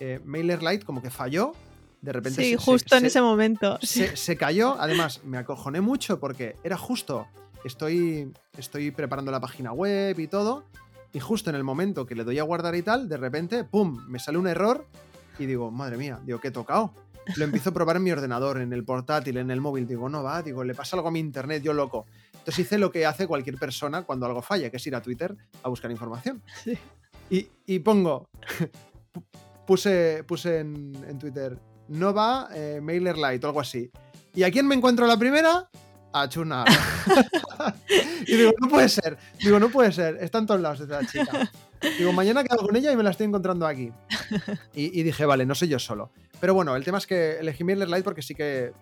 eh, 0.00 0.20
MailerLite 0.24 0.84
como 0.84 1.00
que 1.00 1.10
falló 1.10 1.54
de 2.02 2.12
repente 2.12 2.42
sí, 2.42 2.50
se, 2.50 2.56
justo 2.56 2.96
se, 2.96 2.98
en 2.98 3.06
ese 3.06 3.20
momento. 3.20 3.78
Se, 3.80 4.16
se, 4.16 4.36
cayó. 4.36 4.76
Además, 4.78 5.20
me 5.24 5.38
acojoné 5.38 5.80
mucho 5.80 6.18
porque 6.18 6.56
era 6.64 6.76
justo 6.76 7.28
estoy, 7.64 8.32
estoy 8.56 8.90
preparando 8.90 9.30
la 9.30 9.40
página 9.40 9.72
web 9.72 10.18
y 10.18 10.28
todo, 10.28 10.64
y 11.12 11.20
justo 11.20 11.50
en 11.50 11.56
el 11.56 11.64
momento 11.64 12.06
que 12.06 12.14
le 12.14 12.24
doy 12.24 12.38
a 12.38 12.42
guardar 12.42 12.74
y 12.74 12.82
tal, 12.82 13.08
de 13.08 13.16
repente, 13.16 13.64
¡pum!, 13.64 14.04
me 14.08 14.18
sale 14.18 14.38
un 14.38 14.46
error 14.46 14.86
y 15.38 15.46
digo, 15.46 15.70
madre 15.70 15.96
mía, 15.96 16.20
digo, 16.24 16.40
¿qué 16.40 16.48
he 16.48 16.52
tocado? 16.52 16.94
Lo 17.36 17.44
empiezo 17.44 17.70
a 17.70 17.72
probar 17.72 17.96
en 17.96 18.02
mi 18.02 18.10
ordenador, 18.10 18.60
en 18.60 18.72
el 18.72 18.84
portátil, 18.84 19.36
en 19.36 19.50
el 19.50 19.60
móvil, 19.60 19.86
digo, 19.86 20.08
no 20.08 20.22
va, 20.22 20.42
digo, 20.42 20.64
le 20.64 20.74
pasa 20.74 20.96
algo 20.96 21.08
a 21.08 21.12
mi 21.12 21.20
internet, 21.20 21.62
yo 21.62 21.72
loco. 21.72 22.06
Entonces 22.32 22.60
hice 22.60 22.78
lo 22.78 22.90
que 22.90 23.06
hace 23.06 23.26
cualquier 23.26 23.56
persona 23.58 24.02
cuando 24.02 24.26
algo 24.26 24.42
falla, 24.42 24.70
que 24.70 24.78
es 24.78 24.86
ir 24.86 24.96
a 24.96 25.02
Twitter 25.02 25.36
a 25.62 25.68
buscar 25.68 25.90
información. 25.90 26.42
Sí. 26.64 26.76
Y, 27.30 27.48
y, 27.66 27.78
pongo, 27.78 28.28
puse, 29.66 30.24
puse 30.24 30.58
en, 30.58 30.92
en, 31.08 31.18
Twitter, 31.18 31.56
no 31.88 32.12
va 32.12 32.48
eh, 32.52 32.80
MailerLite 32.82 33.46
o 33.46 33.48
algo 33.50 33.60
así. 33.60 33.90
¿Y 34.34 34.42
a 34.42 34.50
quién 34.50 34.66
me 34.66 34.74
encuentro 34.74 35.06
la 35.06 35.16
primera? 35.16 35.68
A 36.12 36.28
Chuna. 36.28 36.64
y 38.26 38.36
digo, 38.36 38.52
no 38.60 38.68
puede 38.68 38.88
ser. 38.88 39.18
Digo, 39.38 39.58
no 39.58 39.68
puede 39.70 39.92
ser. 39.92 40.18
Está 40.20 40.38
en 40.38 40.46
todos 40.46 40.60
lados 40.60 40.80
esta 40.80 41.04
chica. 41.06 41.50
Digo, 41.98 42.12
mañana 42.12 42.44
quedo 42.44 42.66
con 42.66 42.76
ella 42.76 42.92
y 42.92 42.96
me 42.96 43.02
la 43.02 43.10
estoy 43.10 43.26
encontrando 43.26 43.66
aquí. 43.66 43.92
Y, 44.74 44.98
y 44.98 45.02
dije, 45.02 45.24
vale, 45.24 45.46
no 45.46 45.54
soy 45.54 45.68
yo 45.68 45.78
solo. 45.78 46.10
Pero 46.40 46.54
bueno, 46.54 46.74
el 46.76 46.84
tema 46.84 46.98
es 46.98 47.06
que 47.06 47.38
elegí 47.38 47.64
MailerLite 47.64 48.02
porque 48.02 48.22
sí 48.22 48.34
que, 48.34 48.72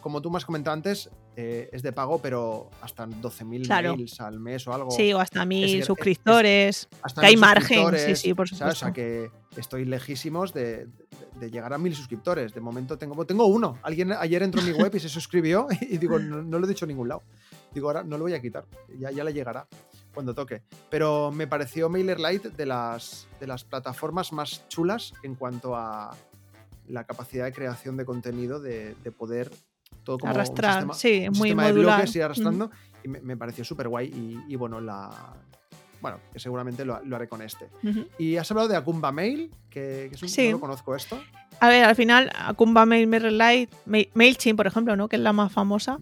como 0.00 0.22
tú 0.22 0.30
me 0.30 0.38
has 0.38 0.44
comentado 0.44 0.74
antes, 0.74 1.10
eh, 1.36 1.68
es 1.72 1.82
de 1.82 1.92
pago, 1.92 2.20
pero 2.20 2.70
hasta 2.82 3.06
12.000 3.06 3.66
claro. 3.66 3.96
mails 3.96 4.20
al 4.20 4.40
mes 4.40 4.66
o 4.66 4.74
algo. 4.74 4.90
Sí, 4.90 5.12
o 5.12 5.18
hasta 5.18 5.44
1.000 5.44 5.84
suscriptores. 5.84 6.88
Es, 6.90 6.98
hasta 7.02 7.20
que 7.20 7.26
hay 7.28 7.36
margen, 7.36 7.86
sí, 7.98 8.16
sí, 8.16 8.34
por 8.34 8.48
supuesto. 8.48 8.64
¿sabes? 8.64 8.76
O 8.76 8.80
sea, 8.80 8.92
que 8.92 9.30
estoy 9.56 9.84
lejísimos 9.84 10.52
de, 10.52 10.86
de, 10.86 10.88
de 11.40 11.50
llegar 11.50 11.72
a 11.72 11.78
1.000 11.78 11.94
suscriptores. 11.94 12.54
De 12.54 12.60
momento 12.60 12.98
tengo, 12.98 13.24
tengo 13.24 13.46
uno. 13.46 13.78
Alguien 13.82 14.12
ayer 14.12 14.42
entró 14.42 14.60
en 14.60 14.68
mi 14.68 14.72
web 14.72 14.94
y 14.94 15.00
se 15.00 15.08
suscribió 15.08 15.66
y 15.80 15.98
digo, 15.98 16.18
no, 16.18 16.42
no, 16.42 16.58
lo 16.58 16.66
he 16.66 16.68
dicho 16.68 16.84
en 16.84 16.90
ningún 16.90 17.08
lado. 17.08 17.22
Digo, 17.72 17.88
ahora 17.88 18.02
no 18.02 18.16
lo 18.18 18.24
voy 18.24 18.34
a 18.34 18.40
quitar. 18.40 18.64
Ya, 18.98 19.10
ya 19.10 19.24
le 19.24 19.32
llegará 19.32 19.66
cuando 20.14 20.34
toque. 20.34 20.62
Pero 20.88 21.30
me 21.30 21.46
pareció 21.46 21.88
MailerLite 21.88 22.50
de 22.50 22.66
las, 22.66 23.28
de 23.38 23.46
las 23.46 23.64
plataformas 23.64 24.32
más 24.32 24.68
chulas 24.68 25.14
en 25.22 25.34
cuanto 25.34 25.76
a 25.76 26.16
la 26.88 27.04
capacidad 27.04 27.44
de 27.44 27.52
creación 27.52 27.96
de 27.96 28.04
contenido, 28.04 28.60
de, 28.60 28.96
de 29.02 29.12
poder 29.12 29.50
todo 30.04 30.18
como 30.18 30.32
arrastrar, 30.32 30.84
un 30.84 30.94
sistema, 30.94 30.94
sí, 30.94 31.28
un 31.28 31.38
muy 31.38 31.48
sistema 31.48 31.62
modular. 31.62 31.74
de 31.74 31.96
bloques 31.96 32.16
y 32.16 32.20
arrastrando. 32.20 32.68
Mm. 32.68 32.70
Y 33.02 33.08
me, 33.08 33.20
me, 33.20 33.36
pareció 33.36 33.64
súper 33.64 33.88
guay. 33.88 34.08
Y, 34.08 34.52
y, 34.52 34.56
bueno, 34.56 34.80
la. 34.80 35.34
Bueno, 36.00 36.18
que 36.32 36.38
seguramente 36.38 36.84
lo, 36.84 37.00
lo 37.04 37.16
haré 37.16 37.28
con 37.28 37.42
este. 37.42 37.66
Uh 37.82 37.88
-huh. 37.88 38.08
Y 38.18 38.36
has 38.36 38.50
hablado 38.50 38.68
de 38.68 38.76
Akumba 38.76 39.12
Mail, 39.12 39.50
que, 39.68 40.06
que 40.08 40.14
es 40.14 40.22
un, 40.22 40.28
sí. 40.28 40.46
no 40.46 40.52
lo 40.52 40.60
conozco 40.60 40.96
esto. 40.96 41.20
A 41.60 41.68
ver, 41.68 41.84
al 41.84 41.94
final, 41.94 42.30
Akumba 42.34 42.86
Mail, 42.86 43.06
MailerLite, 43.06 43.70
MailChimp, 44.14 44.56
por 44.56 44.66
ejemplo, 44.66 44.96
¿no? 44.96 45.08
que 45.08 45.16
es 45.16 45.22
la 45.22 45.34
más 45.34 45.52
famosa, 45.52 45.98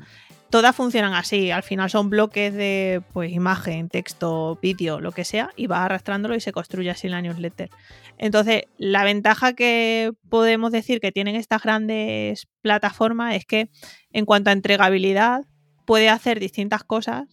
todas 0.50 0.74
funcionan 0.74 1.14
así. 1.14 1.50
Al 1.50 1.64
final 1.64 1.90
son 1.90 2.10
bloques 2.10 2.54
de 2.54 3.02
pues, 3.12 3.32
imagen, 3.32 3.88
texto, 3.88 4.58
vídeo, 4.62 5.00
lo 5.00 5.12
que 5.12 5.24
sea, 5.24 5.50
y 5.56 5.66
vas 5.66 5.80
arrastrándolo 5.80 6.36
y 6.36 6.40
se 6.40 6.52
construye 6.52 6.90
así 6.90 7.08
la 7.08 7.20
newsletter. 7.22 7.70
Entonces, 8.18 8.64
la 8.78 9.04
ventaja 9.04 9.52
que 9.54 10.12
podemos 10.28 10.72
decir 10.72 11.00
que 11.00 11.12
tienen 11.12 11.36
estas 11.36 11.62
grandes 11.62 12.46
plataformas 12.62 13.34
es 13.34 13.44
que 13.44 13.68
en 14.12 14.24
cuanto 14.24 14.50
a 14.50 14.52
entregabilidad 14.52 15.44
puede 15.86 16.08
hacer 16.08 16.38
distintas 16.38 16.84
cosas. 16.84 17.26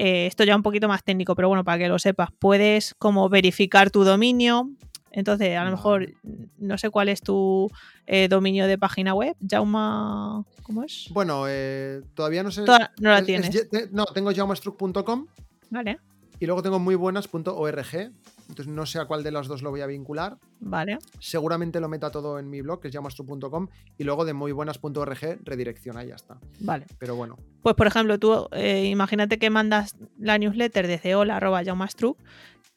Eh, 0.00 0.26
esto 0.26 0.44
ya 0.44 0.54
un 0.54 0.62
poquito 0.62 0.86
más 0.86 1.02
técnico, 1.02 1.34
pero 1.34 1.48
bueno, 1.48 1.64
para 1.64 1.76
que 1.76 1.88
lo 1.88 1.98
sepas, 1.98 2.28
puedes 2.38 2.94
como 3.00 3.28
verificar 3.28 3.90
tu 3.90 4.04
dominio. 4.04 4.70
Entonces, 5.10 5.56
a 5.56 5.64
lo 5.64 5.72
mejor 5.72 6.12
no 6.56 6.78
sé 6.78 6.88
cuál 6.90 7.08
es 7.08 7.20
tu 7.20 7.68
eh, 8.06 8.28
dominio 8.28 8.68
de 8.68 8.78
página 8.78 9.12
web. 9.12 9.34
Jauma, 9.50 10.44
¿cómo 10.62 10.84
es? 10.84 11.08
Bueno, 11.10 11.46
eh, 11.48 12.02
todavía 12.14 12.44
no 12.44 12.52
sé. 12.52 12.62
Toda, 12.62 12.92
no 13.00 13.10
la 13.10 13.18
es, 13.18 13.24
tienes. 13.26 13.52
Es, 13.52 13.90
no, 13.90 14.04
tengo 14.06 14.32
jaumastruc.com. 14.32 15.26
Vale. 15.70 15.98
Y 16.38 16.46
luego 16.46 16.62
tengo 16.62 16.78
muybuenas.org. 16.78 18.12
Entonces 18.48 18.68
no 18.68 18.86
sé 18.86 18.98
a 18.98 19.04
cuál 19.04 19.22
de 19.22 19.30
las 19.30 19.46
dos 19.46 19.62
lo 19.62 19.70
voy 19.70 19.82
a 19.82 19.86
vincular. 19.86 20.38
Vale. 20.60 20.98
Seguramente 21.20 21.80
lo 21.80 21.88
meta 21.88 22.10
todo 22.10 22.38
en 22.38 22.48
mi 22.48 22.60
blog, 22.62 22.80
que 22.80 22.88
es 22.88 22.94
llamastru.com, 22.94 23.68
y 23.98 24.04
luego 24.04 24.24
de 24.24 24.32
muybuenas.org 24.32 25.38
redirecciona 25.44 26.04
y 26.04 26.08
ya 26.08 26.14
está. 26.14 26.38
Vale. 26.60 26.86
Pero 26.98 27.14
bueno. 27.14 27.36
Pues 27.62 27.74
por 27.74 27.86
ejemplo, 27.86 28.18
tú 28.18 28.48
eh, 28.52 28.86
imagínate 28.86 29.38
que 29.38 29.50
mandas 29.50 29.96
la 30.18 30.38
newsletter 30.38 30.86
desde 30.86 31.14
hola.yaumastru 31.14 32.16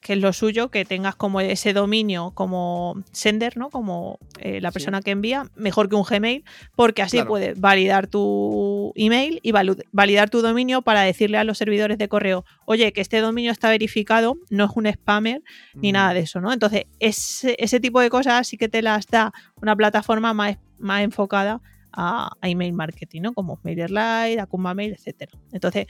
que 0.01 0.13
es 0.13 0.19
lo 0.19 0.33
suyo, 0.33 0.69
que 0.69 0.83
tengas 0.83 1.15
como 1.15 1.41
ese 1.41 1.73
dominio 1.73 2.31
como 2.31 3.01
sender, 3.11 3.55
¿no? 3.55 3.69
Como 3.69 4.17
eh, 4.39 4.59
la 4.59 4.71
persona 4.71 5.01
que 5.01 5.11
envía, 5.11 5.45
mejor 5.55 5.89
que 5.89 5.95
un 5.95 6.03
Gmail, 6.03 6.43
porque 6.75 7.03
así 7.03 7.21
puedes 7.23 7.59
validar 7.59 8.07
tu 8.07 8.93
email 8.95 9.39
y 9.43 9.51
validar 9.91 10.29
tu 10.31 10.41
dominio 10.41 10.81
para 10.81 11.01
decirle 11.01 11.37
a 11.37 11.43
los 11.43 11.59
servidores 11.59 11.99
de 11.99 12.07
correo, 12.09 12.45
oye, 12.65 12.91
que 12.93 13.01
este 13.01 13.19
dominio 13.19 13.51
está 13.51 13.69
verificado, 13.69 14.37
no 14.49 14.65
es 14.65 14.71
un 14.73 14.91
spammer 14.91 15.43
ni 15.75 15.91
nada 15.91 16.15
de 16.15 16.21
eso, 16.21 16.41
¿no? 16.41 16.51
Entonces, 16.51 16.85
ese, 16.99 17.55
ese, 17.59 17.79
tipo 17.79 18.01
de 18.01 18.09
cosas 18.09 18.47
sí 18.47 18.57
que 18.57 18.69
te 18.69 18.81
las 18.81 19.05
da 19.05 19.31
una 19.61 19.75
plataforma 19.75 20.33
más, 20.33 20.57
más 20.79 21.03
enfocada 21.03 21.61
a, 21.93 22.31
email 22.41 22.73
marketing, 22.73 23.21
¿no? 23.21 23.33
Como 23.33 23.59
MailerLite, 23.63 24.39
Akumba 24.39 24.73
Mail, 24.73 24.93
etc. 24.93 25.31
Entonces, 25.51 25.87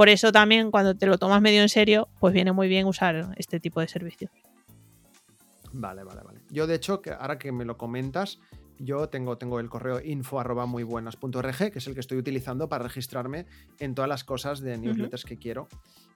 por 0.00 0.08
eso 0.08 0.32
también 0.32 0.70
cuando 0.70 0.96
te 0.96 1.04
lo 1.04 1.18
tomas 1.18 1.42
medio 1.42 1.60
en 1.60 1.68
serio, 1.68 2.08
pues 2.20 2.32
viene 2.32 2.52
muy 2.52 2.68
bien 2.68 2.86
usar 2.86 3.34
este 3.36 3.60
tipo 3.60 3.82
de 3.82 3.88
servicios. 3.88 4.30
Vale, 5.74 6.04
vale, 6.04 6.22
vale. 6.22 6.40
Yo, 6.48 6.66
de 6.66 6.76
hecho, 6.76 7.02
ahora 7.18 7.38
que 7.38 7.52
me 7.52 7.66
lo 7.66 7.76
comentas, 7.76 8.40
yo 8.78 9.10
tengo, 9.10 9.36
tengo 9.36 9.60
el 9.60 9.68
correo 9.68 10.00
info 10.02 10.40
arroba 10.40 10.64
muy 10.64 10.86
que 10.86 11.72
es 11.74 11.86
el 11.86 11.92
que 11.92 12.00
estoy 12.00 12.16
utilizando 12.16 12.66
para 12.66 12.84
registrarme 12.84 13.44
en 13.78 13.94
todas 13.94 14.08
las 14.08 14.24
cosas 14.24 14.60
de 14.60 14.78
newsletters 14.78 15.26
que 15.26 15.36
quiero. 15.36 15.68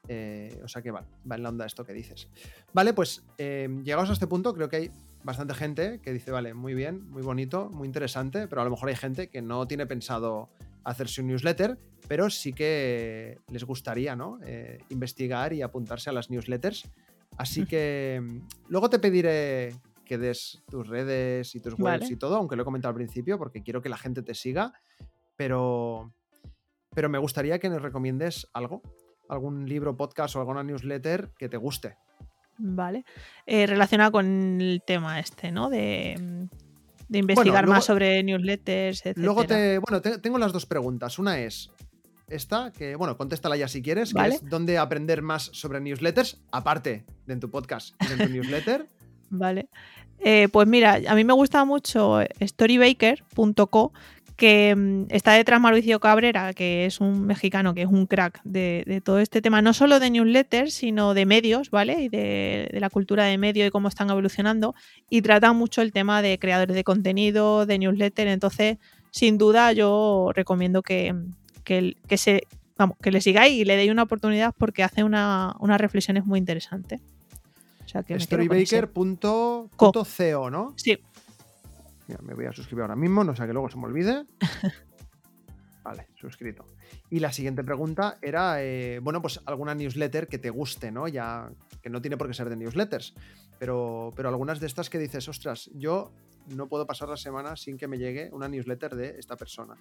Eh, 0.08 0.58
o 0.64 0.68
sea 0.68 0.80
que 0.80 0.90
vale, 0.90 1.06
va 1.30 1.36
en 1.36 1.42
la 1.42 1.50
onda 1.50 1.66
esto 1.66 1.84
que 1.84 1.92
dices. 1.92 2.30
Vale, 2.72 2.94
pues 2.94 3.22
eh, 3.36 3.68
llegados 3.84 4.08
a 4.08 4.14
este 4.14 4.26
punto, 4.26 4.54
creo 4.54 4.70
que 4.70 4.76
hay 4.76 4.90
bastante 5.24 5.52
gente 5.52 6.00
que 6.00 6.10
dice, 6.14 6.30
vale, 6.30 6.54
muy 6.54 6.72
bien, 6.72 7.06
muy 7.10 7.20
bonito, 7.20 7.68
muy 7.68 7.86
interesante, 7.86 8.48
pero 8.48 8.62
a 8.62 8.64
lo 8.64 8.70
mejor 8.70 8.88
hay 8.88 8.96
gente 8.96 9.28
que 9.28 9.42
no 9.42 9.68
tiene 9.68 9.84
pensado 9.84 10.48
hacerse 10.84 11.20
un 11.20 11.26
newsletter, 11.26 11.78
pero 12.08 12.30
sí 12.30 12.52
que 12.52 13.38
les 13.50 13.64
gustaría 13.64 14.16
¿no? 14.16 14.38
Eh, 14.44 14.78
investigar 14.90 15.52
y 15.52 15.62
apuntarse 15.62 16.10
a 16.10 16.12
las 16.12 16.30
newsletters. 16.30 16.88
Así 17.36 17.66
que 17.66 18.20
mm, 18.22 18.38
luego 18.68 18.90
te 18.90 18.98
pediré 18.98 19.74
que 20.04 20.18
des 20.18 20.62
tus 20.70 20.86
redes 20.86 21.54
y 21.54 21.60
tus 21.60 21.78
webs 21.78 22.10
y 22.10 22.16
todo, 22.16 22.36
aunque 22.36 22.56
lo 22.56 22.62
he 22.62 22.64
comentado 22.64 22.90
al 22.90 22.96
principio, 22.96 23.38
porque 23.38 23.62
quiero 23.62 23.80
que 23.80 23.88
la 23.88 23.96
gente 23.96 24.22
te 24.22 24.34
siga, 24.34 24.74
pero, 25.34 26.12
pero 26.94 27.08
me 27.08 27.18
gustaría 27.18 27.58
que 27.58 27.70
nos 27.70 27.80
recomiendes 27.82 28.46
algo, 28.52 28.82
algún 29.28 29.66
libro, 29.66 29.96
podcast 29.96 30.36
o 30.36 30.40
alguna 30.40 30.62
newsletter 30.62 31.32
que 31.38 31.48
te 31.48 31.56
guste. 31.56 31.96
Vale. 32.58 33.04
Eh, 33.46 33.66
relacionado 33.66 34.12
con 34.12 34.60
el 34.60 34.82
tema 34.86 35.18
este, 35.18 35.50
¿no? 35.50 35.70
De, 35.70 36.16
mm, 36.20 36.44
de 37.08 37.18
investigar 37.18 37.66
más 37.66 37.84
sobre 37.84 38.22
newsletters, 38.22 39.06
etc. 39.06 39.18
Luego 39.18 39.44
te. 39.44 39.78
Bueno, 39.78 40.00
tengo 40.00 40.38
las 40.38 40.52
dos 40.52 40.66
preguntas. 40.66 41.18
Una 41.18 41.38
es. 41.40 41.70
Esta, 42.28 42.72
que, 42.72 42.96
bueno, 42.96 43.16
contéstala 43.16 43.56
ya 43.56 43.68
si 43.68 43.82
quieres, 43.82 44.14
que 44.14 44.26
es 44.26 44.48
dónde 44.48 44.78
aprender 44.78 45.22
más 45.22 45.50
sobre 45.52 45.80
newsletters, 45.80 46.40
aparte 46.50 47.04
de 47.26 47.32
en 47.34 47.40
tu 47.40 47.50
podcast 47.50 47.94
y 48.02 48.12
en 48.12 48.18
tu 48.18 48.28
newsletter. 48.34 48.86
Vale. 49.30 49.68
Eh, 50.20 50.48
pues 50.50 50.66
mira, 50.66 51.00
a 51.06 51.14
mí 51.14 51.24
me 51.24 51.34
gusta 51.34 51.64
mucho 51.64 52.20
storybaker.co, 52.40 53.92
que 54.36 54.74
mm, 54.74 55.06
está 55.10 55.32
detrás 55.32 55.60
Mauricio 55.60 56.00
Cabrera, 56.00 56.52
que 56.54 56.86
es 56.86 57.00
un 57.00 57.26
mexicano 57.26 57.74
que 57.74 57.82
es 57.82 57.88
un 57.88 58.06
crack 58.06 58.40
de, 58.44 59.02
todo 59.04 59.18
este 59.18 59.42
tema, 59.42 59.62
no 59.62 59.72
solo 59.74 60.00
de 60.00 60.10
newsletters, 60.10 60.72
sino 60.72 61.14
de 61.14 61.26
medios, 61.26 61.70
¿vale? 61.70 62.00
Y 62.00 62.08
de, 62.08 62.68
la 62.72 62.90
cultura 62.90 63.24
de 63.24 63.38
medio 63.38 63.66
y 63.66 63.70
cómo 63.70 63.88
están 63.88 64.10
evolucionando. 64.10 64.74
Y 65.10 65.22
trata 65.22 65.52
mucho 65.52 65.82
el 65.82 65.92
tema 65.92 66.22
de 66.22 66.38
creadores 66.38 66.74
de 66.74 66.84
contenido, 66.84 67.66
de 67.66 67.78
newsletter. 67.78 68.28
Entonces, 68.28 68.78
sin 69.10 69.38
duda, 69.38 69.72
yo 69.72 70.30
recomiendo 70.34 70.82
que, 70.82 71.14
que, 71.64 71.96
se, 72.16 72.42
vamos, 72.76 72.96
que 73.02 73.10
le 73.10 73.20
sigáis 73.20 73.54
y 73.54 73.64
le 73.64 73.76
deis 73.76 73.90
una 73.90 74.04
oportunidad 74.04 74.54
porque 74.56 74.82
hace 74.82 75.02
una, 75.02 75.56
unas 75.60 75.80
reflexiones 75.80 76.24
muy 76.24 76.38
interesantes. 76.38 77.00
O 77.84 77.88
sea, 77.88 78.04
Storybaker.co, 78.18 79.70
¿no? 80.50 80.74
Sí 80.76 80.98
me 82.22 82.34
voy 82.34 82.46
a 82.46 82.52
suscribir 82.52 82.82
ahora 82.82 82.96
mismo, 82.96 83.24
no 83.24 83.34
sea 83.34 83.46
que 83.46 83.52
luego 83.52 83.70
se 83.70 83.78
me 83.78 83.84
olvide. 83.84 84.24
Vale, 85.82 86.06
suscrito. 86.14 86.66
Y 87.10 87.20
la 87.20 87.32
siguiente 87.32 87.62
pregunta 87.62 88.18
era, 88.22 88.62
eh, 88.62 89.00
bueno, 89.00 89.20
pues 89.20 89.40
alguna 89.44 89.74
newsletter 89.74 90.28
que 90.28 90.38
te 90.38 90.50
guste, 90.50 90.90
¿no? 90.90 91.08
Ya 91.08 91.50
que 91.82 91.90
no 91.90 92.00
tiene 92.00 92.16
por 92.16 92.26
qué 92.26 92.34
ser 92.34 92.48
de 92.48 92.56
newsletters, 92.56 93.14
pero, 93.58 94.10
pero 94.16 94.30
algunas 94.30 94.60
de 94.60 94.66
estas 94.66 94.88
que 94.88 94.98
dices, 94.98 95.28
ostras, 95.28 95.70
yo 95.74 96.10
no 96.48 96.68
puedo 96.68 96.86
pasar 96.86 97.08
la 97.08 97.18
semana 97.18 97.56
sin 97.56 97.76
que 97.76 97.86
me 97.86 97.98
llegue 97.98 98.30
una 98.32 98.48
newsletter 98.48 98.94
de 98.96 99.18
esta 99.18 99.36
persona. 99.36 99.76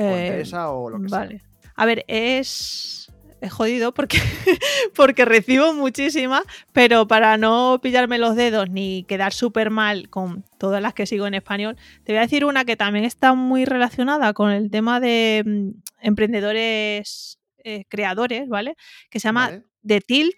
O 0.00 0.16
eh, 0.16 0.42
o 0.54 0.90
lo 0.90 1.00
que 1.00 1.08
vale. 1.08 1.42
A 1.76 1.86
ver, 1.86 2.04
es 2.08 3.00
jodido 3.48 3.94
porque, 3.94 4.18
porque 4.94 5.24
recibo 5.24 5.72
muchísimas, 5.72 6.42
pero 6.72 7.06
para 7.06 7.38
no 7.38 7.78
pillarme 7.82 8.18
los 8.18 8.36
dedos 8.36 8.68
ni 8.68 9.04
quedar 9.04 9.32
súper 9.32 9.70
mal 9.70 10.10
con 10.10 10.44
todas 10.58 10.82
las 10.82 10.92
que 10.92 11.06
sigo 11.06 11.26
en 11.26 11.34
español, 11.34 11.76
te 12.04 12.12
voy 12.12 12.18
a 12.18 12.22
decir 12.22 12.44
una 12.44 12.64
que 12.64 12.76
también 12.76 13.04
está 13.04 13.34
muy 13.34 13.64
relacionada 13.64 14.34
con 14.34 14.50
el 14.50 14.70
tema 14.70 15.00
de 15.00 15.42
mm, 15.46 15.70
emprendedores 16.02 17.38
eh, 17.64 17.84
creadores, 17.88 18.48
¿vale? 18.48 18.76
Que 19.10 19.20
se 19.20 19.28
llama 19.28 19.62
The 19.86 20.00
Tilt, 20.00 20.36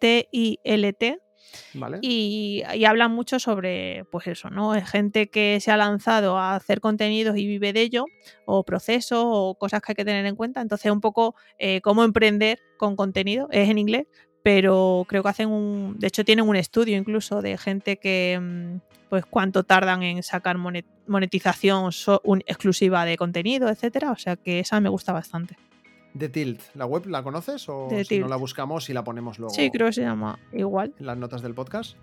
T-I-L-T, 0.00 1.18
y, 2.02 2.62
hablan 2.86 3.12
mucho 3.12 3.38
sobre, 3.38 4.04
pues 4.10 4.26
eso, 4.26 4.50
¿no? 4.50 4.72
Gente 4.84 5.28
que 5.28 5.58
se 5.60 5.70
ha 5.70 5.76
lanzado 5.76 6.38
a 6.38 6.54
hacer 6.54 6.80
contenidos 6.80 7.36
y 7.36 7.46
vive 7.46 7.72
de 7.72 7.82
ello, 7.82 8.04
o 8.44 8.64
procesos, 8.64 9.22
o 9.24 9.56
cosas 9.58 9.80
que 9.80 9.92
hay 9.92 9.96
que 9.96 10.04
tener 10.04 10.26
en 10.26 10.36
cuenta. 10.36 10.60
Entonces, 10.60 10.90
un 10.90 11.00
poco 11.00 11.34
eh, 11.58 11.80
cómo 11.80 12.04
emprender 12.04 12.58
con 12.76 12.96
contenido. 12.96 13.48
Es 13.50 13.68
en 13.68 13.78
inglés, 13.78 14.06
pero 14.42 15.04
creo 15.08 15.22
que 15.22 15.28
hacen 15.28 15.50
un. 15.50 15.98
De 15.98 16.06
hecho, 16.08 16.24
tienen 16.24 16.48
un 16.48 16.56
estudio 16.56 16.96
incluso 16.96 17.42
de 17.42 17.58
gente 17.58 17.98
que. 17.98 18.38
Mm, 18.40 18.78
pues 19.08 19.24
cuánto 19.24 19.64
tardan 19.64 20.02
en 20.02 20.22
sacar 20.22 20.58
monetización 20.58 21.92
exclusiva 22.46 23.06
de 23.06 23.16
contenido, 23.16 23.70
etcétera. 23.70 24.12
O 24.12 24.16
sea 24.16 24.36
que 24.36 24.60
esa 24.60 24.80
me 24.80 24.90
gusta 24.90 25.12
bastante. 25.12 25.56
The 26.18 26.28
Tilt, 26.28 26.62
¿la 26.74 26.86
web 26.86 27.06
la 27.06 27.22
conoces 27.22 27.68
o 27.68 27.88
si 28.04 28.18
no 28.18 28.28
la 28.28 28.36
buscamos 28.36 28.88
y 28.90 28.92
la 28.92 29.04
ponemos 29.04 29.38
luego? 29.38 29.54
Sí, 29.54 29.70
creo 29.70 29.88
que 29.88 29.94
se 29.94 30.02
llama 30.02 30.38
igual. 30.52 30.94
En 30.98 31.06
las 31.06 31.16
notas 31.16 31.42
del 31.42 31.54
podcast. 31.54 31.96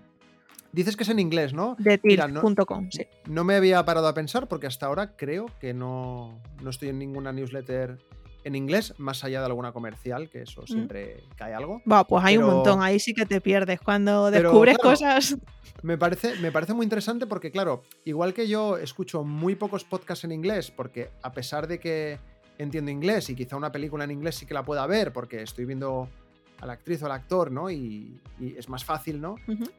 Dices 0.71 0.97
que 0.97 1.03
es 1.03 1.09
en 1.09 1.19
inglés, 1.19 1.53
¿no? 1.53 1.77
TheTilt.com, 1.81 2.89
sí. 2.91 3.07
No 3.27 3.45
me 3.45 3.55
había 3.55 3.83
parado 3.85 4.07
a 4.07 4.13
pensar 4.13 4.47
porque 4.47 4.67
hasta 4.67 4.87
ahora 4.87 5.15
creo 5.15 5.45
que 5.59 5.73
no, 5.73 6.41
no 6.61 6.69
estoy 6.69 6.89
en 6.89 6.99
ninguna 6.99 7.31
newsletter 7.31 7.97
en 8.45 8.55
inglés, 8.55 8.93
más 8.97 9.23
allá 9.23 9.39
de 9.39 9.47
alguna 9.47 9.71
comercial, 9.71 10.29
que 10.29 10.43
eso 10.43 10.61
mm. 10.61 10.67
siempre 10.67 11.23
cae 11.35 11.53
algo. 11.53 11.81
Va, 11.91 12.05
pues 12.05 12.23
hay 12.23 12.37
un 12.37 12.45
montón, 12.45 12.81
ahí 12.81 12.99
sí 12.99 13.13
que 13.13 13.25
te 13.25 13.41
pierdes 13.41 13.79
cuando 13.81 14.29
descubres 14.29 14.77
cosas. 14.77 15.35
Me 15.81 15.97
parece, 15.97 16.35
me 16.41 16.51
parece 16.51 16.73
muy 16.73 16.83
interesante 16.83 17.25
porque, 17.25 17.51
claro, 17.51 17.83
igual 18.05 18.33
que 18.33 18.47
yo 18.47 18.77
escucho 18.77 19.23
muy 19.23 19.55
pocos 19.55 19.83
podcasts 19.83 20.25
en 20.25 20.31
inglés, 20.31 20.71
porque 20.71 21.09
a 21.23 21.31
pesar 21.31 21.67
de 21.67 21.79
que 21.79 22.19
entiendo 22.57 22.91
inglés 22.91 23.29
y 23.29 23.35
quizá 23.35 23.55
una 23.55 23.71
película 23.71 24.03
en 24.03 24.11
inglés 24.11 24.35
sí 24.35 24.45
que 24.45 24.53
la 24.53 24.63
pueda 24.63 24.85
ver 24.87 25.13
porque 25.13 25.41
estoy 25.41 25.65
viendo 25.65 26.09
a 26.59 26.65
la 26.65 26.73
actriz 26.73 27.01
o 27.03 27.05
al 27.05 27.11
actor, 27.11 27.51
¿no? 27.51 27.69
Y, 27.69 28.19
es 28.57 28.67
más 28.69 28.83
fácil, 28.83 29.21
¿no? 29.21 29.35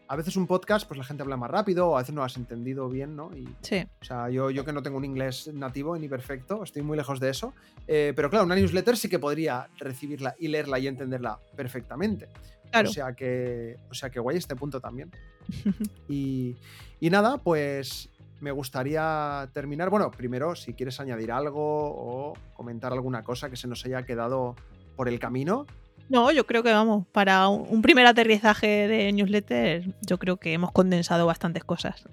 A 0.08 0.16
veces 0.16 0.36
un 0.36 0.46
podcast, 0.46 0.86
pues 0.86 0.96
la 0.98 1.04
gente 1.04 1.22
habla 1.22 1.36
más 1.36 1.50
rápido, 1.50 1.88
o 1.88 1.96
a 1.96 2.00
veces 2.00 2.14
no 2.14 2.22
has 2.22 2.36
entendido 2.36 2.88
bien, 2.88 3.16
¿no? 3.16 3.30
Y, 3.36 3.46
sí. 3.60 3.86
O 4.00 4.04
sea, 4.04 4.30
yo, 4.30 4.50
yo 4.50 4.64
que 4.64 4.72
no 4.72 4.82
tengo 4.82 4.96
un 4.96 5.04
inglés 5.04 5.50
nativo 5.52 5.96
ni 5.98 6.08
perfecto, 6.08 6.62
estoy 6.64 6.82
muy 6.82 6.96
lejos 6.96 7.20
de 7.20 7.30
eso. 7.30 7.54
Eh, 7.86 8.12
pero 8.16 8.30
claro, 8.30 8.44
una 8.44 8.54
newsletter 8.54 8.96
sí 8.96 9.08
que 9.08 9.18
podría 9.18 9.68
recibirla 9.78 10.34
y 10.38 10.48
leerla 10.48 10.78
y 10.78 10.86
entenderla 10.86 11.38
perfectamente. 11.54 12.28
Claro. 12.70 12.88
O 12.88 12.92
sea 12.92 13.12
que, 13.12 13.76
o 13.90 13.94
sea 13.94 14.10
que 14.10 14.20
guay 14.20 14.36
este 14.36 14.56
punto 14.56 14.80
también. 14.80 15.10
y, 16.08 16.56
y 16.98 17.10
nada, 17.10 17.38
pues 17.38 18.10
me 18.40 18.50
gustaría 18.50 19.48
terminar. 19.52 19.90
Bueno, 19.90 20.10
primero, 20.10 20.54
si 20.54 20.74
quieres 20.74 21.00
añadir 21.00 21.32
algo 21.32 21.62
o 21.62 22.34
comentar 22.54 22.92
alguna 22.92 23.22
cosa 23.22 23.50
que 23.50 23.56
se 23.56 23.68
nos 23.68 23.84
haya 23.86 24.04
quedado 24.04 24.54
por 24.96 25.08
el 25.08 25.18
camino. 25.18 25.66
No, 26.08 26.30
yo 26.30 26.46
creo 26.46 26.62
que 26.62 26.72
vamos, 26.72 27.06
para 27.10 27.48
un 27.48 27.82
primer 27.82 28.06
aterrizaje 28.06 28.86
de 28.86 29.12
newsletter, 29.12 29.92
yo 30.02 30.18
creo 30.18 30.36
que 30.36 30.52
hemos 30.52 30.70
condensado 30.70 31.26
bastantes 31.26 31.64
cosas. 31.64 32.04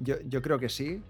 Yo, 0.00 0.16
yo 0.26 0.42
creo 0.42 0.58
que 0.58 0.68
sí 0.68 1.02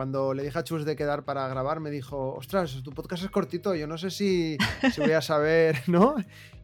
cuando 0.00 0.32
le 0.32 0.44
dije 0.44 0.58
a 0.58 0.64
Chus 0.64 0.86
de 0.86 0.96
quedar 0.96 1.26
para 1.26 1.46
grabar, 1.46 1.78
me 1.78 1.90
dijo, 1.90 2.32
ostras, 2.34 2.80
tu 2.82 2.90
podcast 2.90 3.22
es 3.22 3.30
cortito, 3.30 3.74
yo 3.74 3.86
no 3.86 3.98
sé 3.98 4.10
si, 4.10 4.56
voy 4.96 5.10
a 5.10 5.20
saber, 5.20 5.76
¿no? 5.88 6.14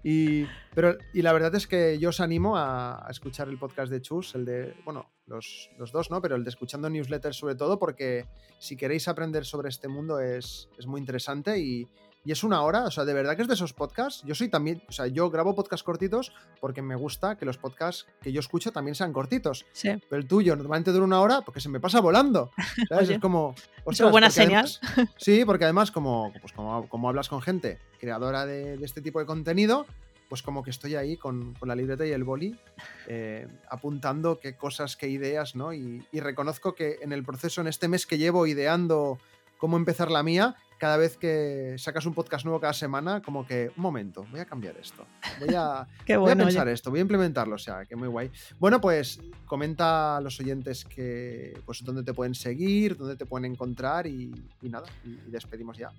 Y, 0.03 0.46
pero, 0.75 0.96
y 1.12 1.20
la 1.20 1.35
verdad 1.35 1.55
es 1.55 1.66
que 1.66 1.99
yo 1.99 2.09
os 2.09 2.20
animo 2.20 2.57
a, 2.57 3.07
escuchar 3.11 3.51
el 3.51 3.59
podcast 3.59 3.92
de 3.92 4.01
Chus, 4.01 4.35
el 4.37 4.46
de, 4.46 4.75
bueno, 4.87 5.11
los, 5.27 5.68
los, 5.77 5.92
dos, 5.92 6.11
¿no? 6.11 6.22
Pero 6.22 6.35
el 6.35 6.44
de 6.44 6.49
escuchando 6.49 6.88
newsletters 6.88 7.37
sobre 7.37 7.57
todo, 7.57 7.79
porque 7.79 8.25
si 8.59 8.75
queréis 8.75 9.07
aprender 9.07 9.44
sobre 9.44 9.68
este 9.68 9.87
mundo 9.87 10.18
es, 10.18 10.70
es 10.79 10.87
muy 10.87 10.99
interesante 10.99 11.59
y, 11.59 11.87
y 12.27 12.33
es 12.33 12.43
una 12.43 12.62
hora, 12.62 12.83
o 12.83 12.91
sea, 12.91 13.05
de 13.05 13.15
verdad 13.15 13.37
que 13.37 13.43
es 13.43 13.49
de 13.49 13.55
esos 13.55 13.73
podcasts. 13.73 14.25
Yo 14.27 14.35
soy 14.35 14.49
también, 14.49 14.83
o 14.89 14.93
sea, 14.93 15.07
yo 15.07 15.31
grabo 15.31 15.55
podcasts 15.55 15.85
cortitos 15.85 16.33
porque 16.61 16.83
me 16.83 16.97
gusta 16.97 17.39
que 17.39 17.45
los 17.45 17.57
podcasts 17.57 18.05
que 18.21 18.33
yo 18.33 18.41
escucho 18.41 18.73
también 18.73 18.97
sean 18.97 19.12
cortitos. 19.12 19.65
Sí. 19.71 19.91
Pero 20.11 20.21
el 20.21 20.27
tuyo 20.27 20.57
normalmente 20.57 20.91
dura 20.91 21.05
una 21.05 21.21
hora 21.21 21.43
porque 21.43 21.61
se 21.61 21.69
me 21.69 21.79
pasa 21.79 22.01
volando. 22.01 22.51
¿Sabes? 22.89 23.11
es 23.11 23.21
como. 23.21 23.55
Es 23.87 24.03
buena 24.11 24.29
señal. 24.29 24.69
sí, 25.17 25.45
porque 25.45 25.67
además, 25.67 25.93
como, 25.93 26.33
pues 26.41 26.53
como, 26.53 27.09
hablas 27.09 27.29
con 27.29 27.41
gente 27.43 27.79
creadora 28.01 28.45
de, 28.45 28.75
este 28.83 29.01
tipo 29.03 29.21
de 29.21 29.27
contenido, 29.27 29.87
pues 30.29 30.43
como 30.43 30.65
que 30.65 30.71
estoy 30.71 30.97
ahí 30.97 31.17
con, 31.17 31.55
con 31.55 31.69
la 31.69 31.77
libreta 31.77 32.05
y 32.05 32.11
el 32.11 32.25
boli, 32.25 32.59
eh, 33.07 33.47
apuntando 33.71 34.41
qué 34.41 34.57
cosas, 34.57 34.97
qué 34.97 35.09
ideas, 35.09 35.55
¿no? 35.55 35.73
Y, 35.73 36.05
y 36.11 36.19
reconozco 36.19 36.75
que 36.75 36.99
en 37.03 37.12
el 37.12 37.23
proceso, 37.23 37.61
en 37.61 37.69
este 37.69 37.87
mes 37.87 38.05
que 38.05 38.19
llevo 38.19 38.49
ideando 38.49 39.21
cómo 39.59 39.77
empezar 39.77 40.11
la 40.11 40.25
mía, 40.25 40.57
cada 40.79 40.97
vez 40.97 41.17
que 41.17 41.77
sacas 41.79 42.07
un 42.07 42.15
podcast 42.15 42.45
nuevo 42.45 42.61
cada 42.61 42.73
semana, 42.73 43.23
como 43.23 43.47
que, 43.47 43.71
un 43.77 43.83
momento, 43.83 44.27
voy 44.31 44.41
a 44.41 44.45
cambiar 44.45 44.77
esto. 44.77 45.07
Voy 45.41 45.55
a, 45.55 45.87
voy 46.19 46.35
pensar 46.35 46.67
oye. 46.67 46.75
esto, 46.75 46.91
voy 46.91 47.01
a 47.01 47.03
implementarlo, 47.03 47.55
o 47.55 47.59
sea, 47.59 47.85
que 47.85 47.97
muy 47.97 48.09
guay. 48.09 48.31
Bueno, 48.59 48.81
pues 48.81 49.21
comenta 49.47 50.17
a 50.17 50.21
los 50.21 50.39
oyentes 50.41 50.85
que, 50.85 51.59
pues, 51.65 51.85
dónde 51.85 52.03
te 52.03 52.12
pueden 52.12 52.35
seguir, 52.35 52.97
dónde 52.97 53.17
te 53.17 53.27
pueden 53.27 53.51
encontrar 53.53 54.07
y, 54.07 54.33
y 54.62 54.69
nada, 54.69 54.87
y, 55.05 55.11
y 55.11 55.31
despedimos 55.31 55.79
ya. 55.79 55.91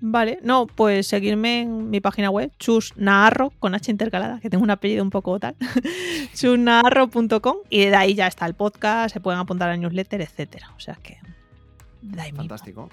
Vale, 0.00 0.38
no, 0.42 0.66
pues 0.66 1.06
seguirme 1.06 1.62
en 1.62 1.88
mi 1.88 2.00
página 2.00 2.28
web, 2.30 2.52
chusnaharro, 2.58 3.50
con 3.58 3.74
H 3.74 3.90
intercalada, 3.90 4.40
que 4.40 4.50
tengo 4.50 4.62
un 4.62 4.70
apellido 4.70 5.02
un 5.02 5.10
poco 5.10 5.38
tal, 5.38 5.56
chusnaharro.com 6.34 7.56
y 7.70 7.86
de 7.86 7.96
ahí 7.96 8.14
ya 8.14 8.26
está 8.26 8.44
el 8.46 8.54
podcast, 8.54 9.14
se 9.14 9.20
pueden 9.20 9.40
apuntar 9.40 9.70
al 9.70 9.80
newsletter, 9.80 10.20
etcétera. 10.20 10.72
O 10.76 10.80
sea 10.80 10.96
que 10.96 11.18
de 12.02 12.20
ahí 12.20 12.32
mismo. 12.32 12.88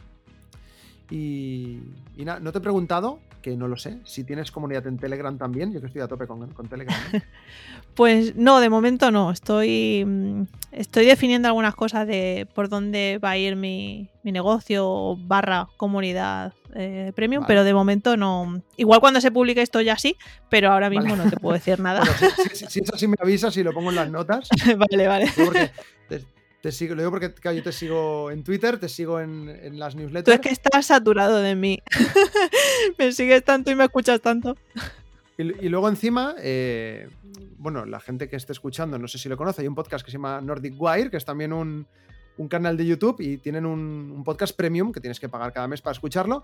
Y, 1.12 1.80
y 2.18 2.26
nada, 2.26 2.40
no 2.40 2.52
te 2.52 2.58
he 2.60 2.62
preguntado, 2.62 3.20
que 3.42 3.58
no 3.58 3.68
lo 3.68 3.76
sé, 3.76 3.98
si 4.06 4.24
tienes 4.24 4.50
comunidad 4.52 4.88
en 4.88 4.98
Telegram 4.98 5.38
también, 5.38 5.74
yo 5.74 5.82
que 5.82 5.88
estoy 5.88 6.02
a 6.02 6.08
tope 6.08 6.26
con, 6.26 6.48
con 6.54 6.68
Telegram. 6.68 6.98
¿eh? 7.14 7.22
Pues 7.94 8.38
no, 8.38 8.62
de 8.62 8.70
momento 8.70 9.12
no. 9.12 9.32
Estoy, 9.32 10.06
mm, 10.06 10.44
estoy 10.72 11.06
definiendo 11.06 11.50
algunas 11.50 11.76
cosas 11.76 12.08
de 12.08 12.48
por 12.56 12.70
dónde 12.70 13.20
va 13.22 13.32
a 13.32 13.38
ir 13.38 13.58
mi, 13.58 14.10
mi 14.24 14.32
negocio 14.32 15.18
barra 15.18 15.68
comunidad 15.76 16.54
eh, 16.74 17.12
premium, 17.14 17.42
Vale. 17.42 17.48
pero 17.50 17.64
de 17.66 17.74
momento 17.74 18.16
no. 18.16 18.62
Igual 18.78 19.02
cuando 19.02 19.20
se 19.20 19.30
publique 19.30 19.62
esto 19.62 19.82
ya 19.82 19.98
sí, 19.98 20.16
pero 20.50 20.72
ahora 20.72 20.90
mismo 20.90 21.10
Vale. 21.12 21.26
no 21.26 21.30
te 21.30 21.36
puedo 21.36 21.54
decir 21.54 21.80
nada. 21.82 22.00
Bueno, 22.00 22.36
si, 22.54 22.56
si- 22.56 22.66
si 22.68 22.80
es 22.84 22.94
así 22.94 23.08
me 23.10 23.18
avisas 23.22 23.58
y 23.58 23.64
lo 23.64 23.74
pongo 23.74 23.90
en 23.90 23.98
las 23.98 24.10
notas. 24.10 24.48
vale, 24.78 25.08
vale. 25.10 25.30
Porque 25.36 25.72
te, 26.62 26.72
sigo, 26.72 26.96
lo 26.96 27.02
digo 27.02 27.12
porque 27.12 27.34
claro, 27.34 27.58
yo 27.58 27.64
te 27.64 27.72
sigo 27.72 28.32
en 28.32 28.44
Twitter, 28.44 28.80
te 28.80 28.90
sigo 28.90 29.20
en, 29.20 29.50
en 29.50 29.80
las 29.80 29.94
Tú 29.94 30.00
newsletters. 30.00 30.36
es 30.36 30.42
que 30.42 30.50
estás 30.50 30.86
saturado 30.86 31.38
de 31.38 31.56
mí. 31.56 31.80
me 32.98 33.12
sigues 33.12 33.44
tanto 33.44 33.72
y 33.72 33.76
me 33.76 33.86
escuchas 33.86 34.22
tanto. 34.22 34.56
Y, 35.38 35.66
y 35.66 35.70
luego 35.70 35.90
encima, 35.90 36.36
eh, 36.40 37.10
bueno, 37.58 37.86
la 37.86 38.00
gente 38.00 38.30
que 38.30 38.36
esté 38.36 38.54
escuchando, 38.54 38.98
no 39.00 39.08
sé 39.08 39.18
si 39.18 39.30
lo 39.30 39.38
conoce, 39.38 39.62
hay 39.62 39.68
un 39.68 39.76
podcast 39.76 40.06
que 40.06 40.12
se 40.12 40.18
llama 40.18 40.40
Nordic 40.42 40.76
Wire, 40.80 41.10
que 41.10 41.18
es 41.18 41.26
también 41.26 41.54
un, 41.54 41.88
un 42.38 42.48
canal 42.48 42.78
de 42.78 42.86
YouTube 42.86 43.20
y 43.20 43.38
tienen 43.38 43.66
un, 43.66 44.14
un 44.16 44.24
podcast 44.24 44.56
premium 44.56 44.92
que 44.92 45.00
tienes 45.00 45.20
que 45.20 45.30
pagar 45.30 45.54
cada 45.54 45.68
mes 45.68 45.82
para 45.82 45.94
escucharlo. 45.94 46.44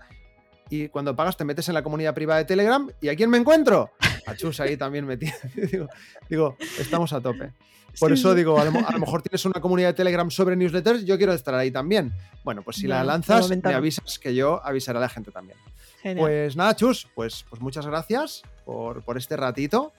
Y 0.70 0.88
cuando 0.88 1.16
pagas 1.16 1.36
te 1.36 1.44
metes 1.44 1.68
en 1.68 1.74
la 1.74 1.82
comunidad 1.82 2.14
privada 2.14 2.40
de 2.40 2.44
Telegram 2.44 2.90
y 3.00 3.08
¿a 3.08 3.16
quién 3.16 3.30
me 3.30 3.38
encuentro? 3.38 3.90
A 4.26 4.34
Chus 4.34 4.60
ahí 4.60 4.76
también 4.76 5.06
metido. 5.06 5.32
digo, 5.54 5.88
digo, 6.28 6.56
estamos 6.78 7.12
a 7.12 7.20
tope. 7.20 7.52
Por 7.98 8.10
Sí, 8.10 8.14
eso 8.14 8.34
digo, 8.34 8.58
a 8.58 8.64
lo, 8.64 8.72
mo- 8.72 8.86
a 8.86 8.92
lo 8.92 8.98
mejor 9.00 9.22
tienes 9.22 9.44
una 9.44 9.60
comunidad 9.60 9.88
de 9.88 9.94
Telegram 9.94 10.30
sobre 10.30 10.56
newsletters, 10.56 11.04
yo 11.04 11.16
quiero 11.16 11.32
estar 11.32 11.54
ahí 11.54 11.70
también. 11.70 12.12
Bueno, 12.44 12.62
pues 12.62 12.76
si 12.76 12.86
la 12.86 13.02
lanzas, 13.04 13.48
me 13.50 13.74
avisas 13.74 14.18
que 14.18 14.34
yo 14.34 14.60
avisaré 14.64 14.98
a 14.98 15.00
la 15.02 15.08
gente 15.08 15.30
también. 15.30 15.58
Genial. 16.02 16.24
Pues 16.24 16.56
nada, 16.56 16.76
Chus, 16.76 17.08
pues, 17.14 17.44
pues 17.50 17.60
muchas 17.60 17.86
gracias 17.86 18.42
por, 18.64 19.02
por 19.02 19.16
este 19.18 19.36
ratito. 19.36 19.92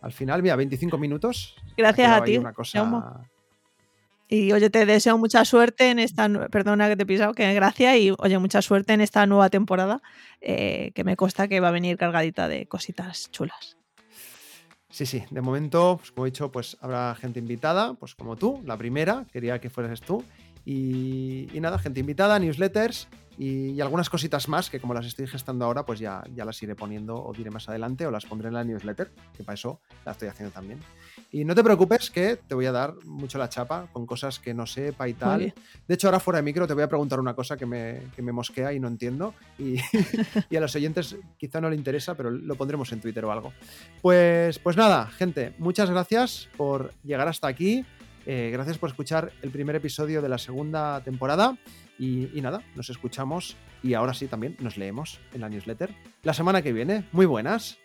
Al 0.00 0.12
final, 0.12 0.42
mira, 0.42 0.56
25 0.56 0.96
minutos. 0.96 1.56
Gracias 1.76 2.10
a 2.10 2.22
ti. 2.24 2.38
Una 2.38 2.52
cosa... 2.52 2.78
Jaume. 2.78 3.02
Y 4.32 4.52
oye, 4.52 4.70
te 4.70 4.86
deseo 4.86 5.18
mucha 5.18 5.44
suerte 5.44 5.90
en 5.90 5.98
esta. 5.98 6.28
Perdona 6.50 6.88
que 6.88 6.94
te 6.96 7.02
he 7.02 7.06
pisado, 7.06 7.34
que 7.34 7.52
gracias. 7.52 7.96
Y 7.96 8.12
oye, 8.16 8.38
mucha 8.38 8.62
suerte 8.62 8.92
en 8.92 9.00
esta 9.00 9.26
nueva 9.26 9.50
temporada, 9.50 10.00
eh, 10.40 10.92
que 10.94 11.02
me 11.02 11.16
consta 11.16 11.48
que 11.48 11.58
va 11.58 11.66
a 11.68 11.72
venir 11.72 11.96
cargadita 11.98 12.46
de 12.46 12.66
cositas 12.66 13.28
chulas. 13.32 13.76
Sí, 14.90 15.06
sí, 15.06 15.22
de 15.30 15.40
momento, 15.40 15.96
pues, 15.98 16.10
como 16.10 16.26
he 16.26 16.30
dicho, 16.30 16.50
pues 16.50 16.76
habrá 16.80 17.14
gente 17.14 17.38
invitada, 17.38 17.94
pues 17.94 18.14
como 18.14 18.36
tú, 18.36 18.60
la 18.66 18.76
primera, 18.76 19.24
quería 19.32 19.60
que 19.60 19.70
fueras 19.70 20.00
tú. 20.00 20.24
Y, 20.64 21.48
y 21.54 21.60
nada, 21.60 21.78
gente 21.78 22.00
invitada, 22.00 22.38
newsletters 22.38 23.08
y, 23.40 23.70
y 23.70 23.80
algunas 23.80 24.10
cositas 24.10 24.48
más 24.48 24.68
que 24.68 24.80
como 24.80 24.92
las 24.92 25.06
estoy 25.06 25.26
gestando 25.26 25.64
ahora, 25.64 25.86
pues 25.86 25.98
ya, 25.98 26.22
ya 26.34 26.44
las 26.44 26.62
iré 26.62 26.74
poniendo 26.74 27.16
o 27.16 27.32
diré 27.32 27.50
más 27.50 27.66
adelante 27.70 28.06
o 28.06 28.10
las 28.10 28.26
pondré 28.26 28.48
en 28.48 28.54
la 28.54 28.64
newsletter, 28.64 29.10
que 29.34 29.42
para 29.42 29.54
eso 29.54 29.80
la 30.04 30.12
estoy 30.12 30.28
haciendo 30.28 30.52
también. 30.52 30.78
Y 31.32 31.46
no 31.46 31.54
te 31.54 31.64
preocupes 31.64 32.10
que 32.10 32.36
te 32.36 32.54
voy 32.54 32.66
a 32.66 32.72
dar 32.72 32.94
mucho 33.06 33.38
la 33.38 33.48
chapa 33.48 33.88
con 33.94 34.04
cosas 34.04 34.38
que 34.38 34.52
no 34.52 34.66
sepa 34.66 35.08
y 35.08 35.14
tal. 35.14 35.54
De 35.88 35.94
hecho, 35.94 36.08
ahora 36.08 36.20
fuera 36.20 36.36
de 36.36 36.42
micro 36.42 36.66
te 36.66 36.74
voy 36.74 36.82
a 36.82 36.88
preguntar 36.88 37.18
una 37.18 37.32
cosa 37.32 37.56
que 37.56 37.64
me, 37.64 38.02
que 38.14 38.20
me 38.20 38.30
mosquea 38.30 38.74
y 38.74 38.78
no 38.78 38.88
entiendo. 38.88 39.32
Y, 39.58 39.76
y 40.50 40.56
a 40.56 40.60
los 40.60 40.74
oyentes 40.74 41.16
quizá 41.38 41.62
no 41.62 41.70
le 41.70 41.76
interesa, 41.76 42.14
pero 42.14 42.30
lo 42.30 42.54
pondremos 42.56 42.92
en 42.92 43.00
Twitter 43.00 43.24
o 43.24 43.32
algo. 43.32 43.54
Pues, 44.02 44.58
pues 44.58 44.76
nada, 44.76 45.06
gente, 45.06 45.54
muchas 45.56 45.88
gracias 45.88 46.50
por 46.58 46.92
llegar 47.04 47.26
hasta 47.26 47.48
aquí. 47.48 47.86
Eh, 48.32 48.50
gracias 48.52 48.78
por 48.78 48.88
escuchar 48.88 49.32
el 49.42 49.50
primer 49.50 49.74
episodio 49.74 50.22
de 50.22 50.28
la 50.28 50.38
segunda 50.38 51.02
temporada. 51.02 51.58
Y, 51.98 52.30
y 52.32 52.40
nada, 52.40 52.62
nos 52.76 52.88
escuchamos 52.88 53.56
y 53.82 53.94
ahora 53.94 54.14
sí 54.14 54.28
también 54.28 54.56
nos 54.60 54.76
leemos 54.76 55.18
en 55.34 55.40
la 55.40 55.48
newsletter 55.48 55.92
la 56.22 56.32
semana 56.32 56.62
que 56.62 56.72
viene. 56.72 57.08
Muy 57.10 57.26
buenas. 57.26 57.76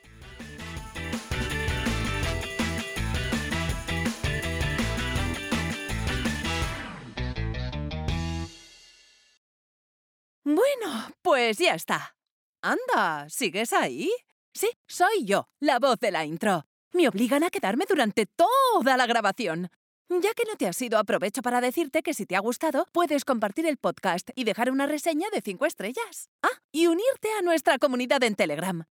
Bueno, 10.43 11.10
pues 11.23 11.58
ya 11.58 11.73
está. 11.73 12.15
Anda, 12.62 13.27
¿sigues 13.29 13.73
ahí? 13.73 14.12
Sí, 14.53 14.69
soy 14.86 15.25
yo, 15.25 15.49
la 15.60 15.79
voz 15.79 15.99
de 15.99 16.12
la 16.12 16.23
intro. 16.23 16.67
Me 16.93 17.08
obligan 17.08 17.43
a 17.43 17.49
quedarme 17.49 17.86
durante 17.89 18.27
toda 18.27 18.95
la 18.95 19.08
grabación. 19.08 19.71
Ya 20.09 20.33
que 20.35 20.43
no 20.45 20.55
te 20.55 20.67
has 20.67 20.79
ido, 20.81 20.99
aprovecho 20.99 21.41
para 21.41 21.61
decirte 21.61 22.03
que 22.03 22.13
si 22.13 22.25
te 22.25 22.35
ha 22.35 22.39
gustado, 22.39 22.85
puedes 22.91 23.25
compartir 23.25 23.65
el 23.65 23.77
podcast 23.77 24.29
y 24.35 24.43
dejar 24.43 24.69
una 24.71 24.85
reseña 24.85 25.27
de 25.31 25.41
5 25.41 25.65
estrellas. 25.65 26.29
Ah, 26.43 26.61
y 26.71 26.87
unirte 26.87 27.29
a 27.39 27.41
nuestra 27.41 27.79
comunidad 27.79 28.23
en 28.23 28.35
Telegram. 28.35 28.83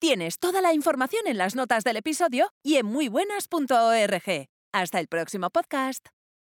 Tienes 0.00 0.38
toda 0.38 0.62
la 0.62 0.72
información 0.72 1.26
en 1.26 1.38
las 1.38 1.54
notas 1.54 1.84
del 1.84 1.98
episodio 1.98 2.52
y 2.62 2.76
en 2.76 2.86
muybuenas.org. 2.86 4.48
Hasta 4.72 4.98
el 4.98 5.08
próximo 5.08 5.50
podcast. 5.50 6.21